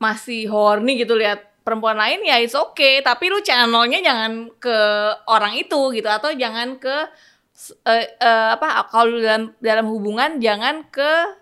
masih 0.00 0.48
horny 0.48 1.04
gitu 1.04 1.12
lihat 1.12 1.44
perempuan 1.60 2.00
lain 2.00 2.24
ya 2.24 2.40
it's 2.40 2.56
okay, 2.56 3.04
tapi 3.04 3.28
lu 3.28 3.44
channelnya 3.44 4.00
jangan 4.00 4.48
ke 4.56 4.78
orang 5.28 5.60
itu 5.60 5.92
gitu 5.92 6.08
atau 6.08 6.32
jangan 6.32 6.80
ke 6.80 6.96
uh, 7.84 8.04
uh, 8.16 8.48
apa 8.56 8.88
kalau 8.88 9.20
dalam 9.20 9.52
dalam 9.60 9.86
hubungan 9.92 10.40
jangan 10.40 10.88
ke 10.88 11.36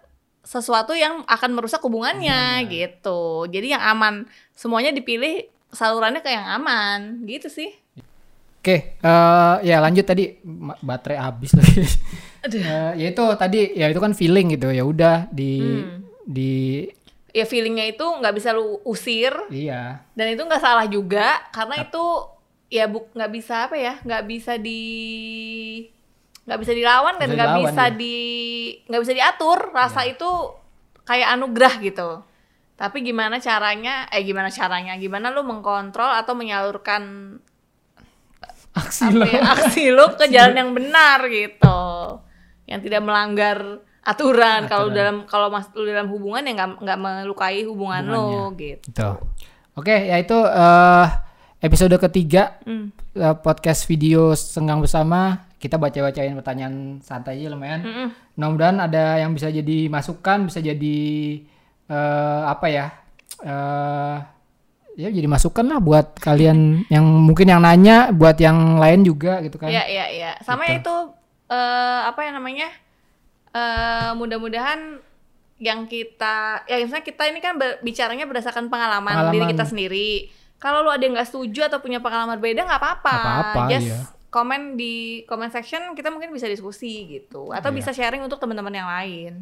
sesuatu 0.49 0.97
yang 0.97 1.23
akan 1.29 1.51
merusak 1.55 1.85
hubungannya 1.85 2.65
hmm. 2.65 2.69
gitu. 2.73 3.45
Jadi 3.53 3.77
yang 3.77 3.85
aman 3.85 4.25
semuanya 4.59 4.91
dipilih 4.91 5.47
salurannya 5.71 6.19
kayak 6.19 6.43
yang 6.43 6.49
aman 6.59 7.01
gitu 7.31 7.47
sih. 7.47 7.71
Oke, 8.59 8.99
uh, 9.07 9.63
ya 9.63 9.79
lanjut 9.79 10.03
tadi 10.03 10.35
baterai 10.83 11.23
habis 11.23 11.55
lagi. 11.55 11.79
uh, 12.67 12.93
ya 12.99 13.07
itu 13.15 13.25
tadi 13.39 13.79
ya 13.79 13.87
itu 13.87 14.03
kan 14.03 14.19
feeling 14.19 14.59
gitu 14.59 14.75
ya 14.75 14.83
udah 14.83 15.31
di 15.31 15.63
hmm. 15.63 16.27
di 16.27 16.83
ya 17.31 17.47
feelingnya 17.47 17.87
itu 17.87 18.03
nggak 18.03 18.35
bisa 18.35 18.51
lu 18.51 18.83
usir. 18.83 19.31
Iya. 19.47 20.03
Dan 20.19 20.35
itu 20.35 20.43
nggak 20.43 20.63
salah 20.65 20.91
juga 20.91 21.39
karena 21.55 21.87
itu 21.87 22.05
ya 22.67 22.91
bu 22.91 23.07
nggak 23.15 23.31
bisa 23.33 23.71
apa 23.71 23.77
ya 23.79 23.97
nggak 24.03 24.25
bisa 24.27 24.59
di 24.59 24.83
nggak 26.45 26.61
bisa 26.61 26.73
dilawan 26.75 27.15
dan 27.17 27.29
nggak 27.33 27.55
bisa 27.63 27.85
ya. 27.89 27.95
di 27.95 28.17
nggak 28.89 29.03
bisa 29.05 29.15
diatur 29.15 29.59
rasa 29.73 30.05
ya. 30.05 30.17
itu 30.17 30.31
kayak 31.09 31.29
anugerah 31.37 31.75
gitu 31.81 32.11
tapi 32.79 33.03
gimana 33.03 33.43
caranya 33.43 34.07
eh 34.15 34.23
gimana 34.23 34.55
caranya? 34.55 34.95
Gimana 34.95 35.35
lu 35.35 35.43
mengkontrol 35.43 36.15
atau 36.15 36.39
menyalurkan 36.39 37.35
aksi 38.71 39.11
lo 39.19 39.27
ya, 39.27 39.43
aksi 39.59 39.91
lu 39.91 40.07
ke 40.15 40.31
jalan 40.31 40.55
yang 40.55 40.71
benar 40.71 41.27
gitu. 41.27 41.83
Yang 42.71 42.81
tidak 42.87 43.03
melanggar 43.03 43.83
aturan, 44.07 44.71
kalau 44.71 44.95
dalam 44.95 45.27
kalau 45.27 45.51
mas 45.51 45.67
lu 45.75 45.91
dalam 45.91 46.07
hubungan 46.07 46.47
ya 46.47 46.55
nggak 46.55 46.71
nggak 46.87 46.99
melukai 47.03 47.67
hubungan 47.67 48.07
lo 48.07 48.55
gitu. 48.55 49.27
Oke 49.75 49.91
okay, 49.91 50.15
ya 50.15 50.17
itu 50.23 50.39
uh, 50.39 51.07
episode 51.59 51.99
ketiga 51.99 52.63
mm. 52.63 53.19
uh, 53.19 53.35
podcast 53.43 53.91
video 53.91 54.39
senggang 54.39 54.79
bersama. 54.79 55.51
Kita 55.59 55.75
baca-bacain 55.75 56.39
pertanyaan 56.39 57.03
santai 57.03 57.43
aja 57.43 57.51
lumayan. 57.51 57.83
Mm 57.83 57.91
-mm. 57.91 58.09
Mudah-mudahan 58.39 58.79
ada 58.79 59.19
yang 59.19 59.35
bisa 59.35 59.51
jadi 59.51 59.91
masukan, 59.91 60.47
bisa 60.47 60.63
jadi 60.63 60.99
uh, 61.89 62.43
apa 62.49 62.67
ya? 62.69 62.87
Uh, 63.43 64.17
ya 64.99 65.09
jadi 65.15 65.27
masukan 65.31 65.63
lah 65.63 65.79
buat 65.79 66.19
kalian 66.19 66.89
yang 66.91 67.05
mungkin 67.05 67.51
yang 67.51 67.63
nanya, 67.63 68.11
buat 68.11 68.39
yang 68.39 68.79
lain 68.79 69.05
juga 69.05 69.41
gitu 69.43 69.57
kan. 69.59 69.73
Iya, 69.73 69.85
iya, 69.89 70.07
iya. 70.13 70.31
Sama 70.45 70.69
gitu. 70.69 70.85
itu 70.85 70.95
uh, 71.51 72.01
apa 72.09 72.21
yang 72.25 72.39
namanya? 72.39 72.69
Uh, 73.49 74.13
mudah-mudahan 74.21 75.01
yang 75.59 75.91
kita 75.91 76.63
ya 76.71 76.79
misalnya 76.79 77.03
kita 77.03 77.27
ini 77.27 77.43
kan 77.43 77.59
bicaranya 77.83 78.29
berdasarkan 78.29 78.71
pengalaman, 78.71 79.11
pengalaman 79.11 79.35
diri 79.35 79.45
kita 79.51 79.65
sendiri. 79.67 80.11
Kalau 80.59 80.83
lu 80.83 80.91
ada 80.91 81.03
yang 81.03 81.15
nggak 81.15 81.31
setuju 81.31 81.71
atau 81.71 81.79
punya 81.79 82.03
pengalaman 82.03 82.39
beda 82.39 82.67
nggak 82.67 82.81
apa-apa. 82.83 83.15
Apa-apa, 83.15 83.61
Just 83.71 83.87
iya 83.91 84.19
komen 84.29 84.77
di 84.77 85.25
comment 85.25 85.49
section 85.49 85.97
kita 85.97 86.13
mungkin 86.13 86.29
bisa 86.29 86.45
diskusi 86.45 87.09
gitu 87.09 87.49
atau 87.49 87.73
yeah. 87.73 87.77
bisa 87.81 87.91
sharing 87.97 88.21
untuk 88.21 88.37
teman-teman 88.37 88.75
yang 88.77 88.89
lain. 88.89 89.33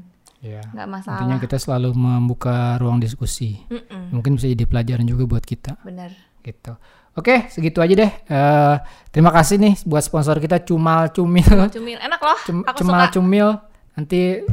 Nggak 0.45 0.89
masalah. 0.89 1.21
Intinya 1.23 1.39
kita 1.41 1.57
selalu 1.57 1.91
membuka 1.97 2.77
ruang 2.77 3.01
diskusi. 3.01 3.61
Mm 3.69 3.81
-mm. 3.81 4.05
Mungkin 4.13 4.31
bisa 4.37 4.47
jadi 4.51 4.65
pelajaran 4.69 5.07
juga 5.09 5.25
buat 5.25 5.45
kita. 5.45 5.81
Benar. 5.83 6.13
Gitu. 6.45 6.73
Oke, 7.17 7.49
segitu 7.49 7.81
aja 7.81 7.95
deh. 7.97 8.13
Uh, 8.29 8.77
terima 9.09 9.33
kasih 9.33 9.57
nih 9.57 9.75
buat 9.89 10.05
sponsor 10.05 10.37
kita 10.37 10.61
Cumal 10.61 11.09
Cumil. 11.17 11.73
Cumil 11.73 11.97
enak 11.97 12.21
loh. 12.21 12.39
Cum 12.45 12.61
Aku 12.61 12.85
Cumal 12.85 13.09
suka. 13.09 13.15
Cumil. 13.17 13.49
Nanti 13.97 14.45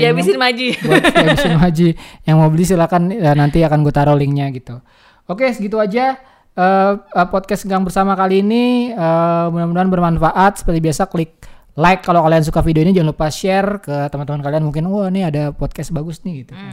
dihabisin 0.00 0.40
maji. 0.40 0.72
Buat 0.80 1.02
dihabisin 1.12 1.54
maji. 1.62 1.88
Yang 2.24 2.36
mau 2.40 2.48
beli 2.48 2.64
silakan 2.64 3.12
ya, 3.12 3.36
nanti 3.36 3.60
akan 3.60 3.84
gue 3.84 3.92
taruh 3.92 4.16
linknya 4.16 4.48
gitu. 4.56 4.80
Oke, 5.28 5.52
segitu 5.52 5.76
aja 5.76 6.16
uh, 6.58 7.26
podcast 7.30 7.68
gang 7.68 7.86
bersama 7.86 8.18
kali 8.18 8.42
ini 8.42 8.90
uh, 8.92 9.52
mudah-mudahan 9.52 9.92
bermanfaat 9.92 10.64
seperti 10.64 10.78
biasa 10.82 11.06
klik 11.06 11.38
like 11.78 12.02
kalau 12.02 12.26
kalian 12.26 12.42
suka 12.42 12.58
video 12.66 12.82
ini 12.82 12.90
jangan 12.90 13.14
lupa 13.14 13.30
share 13.30 13.78
ke 13.78 14.10
teman-teman 14.10 14.42
kalian 14.42 14.66
mungkin 14.66 14.90
wah 14.90 15.06
ini 15.06 15.22
ada 15.22 15.54
podcast 15.54 15.94
bagus 15.94 16.26
nih 16.26 16.42
gitu. 16.42 16.58
Hmm. 16.58 16.66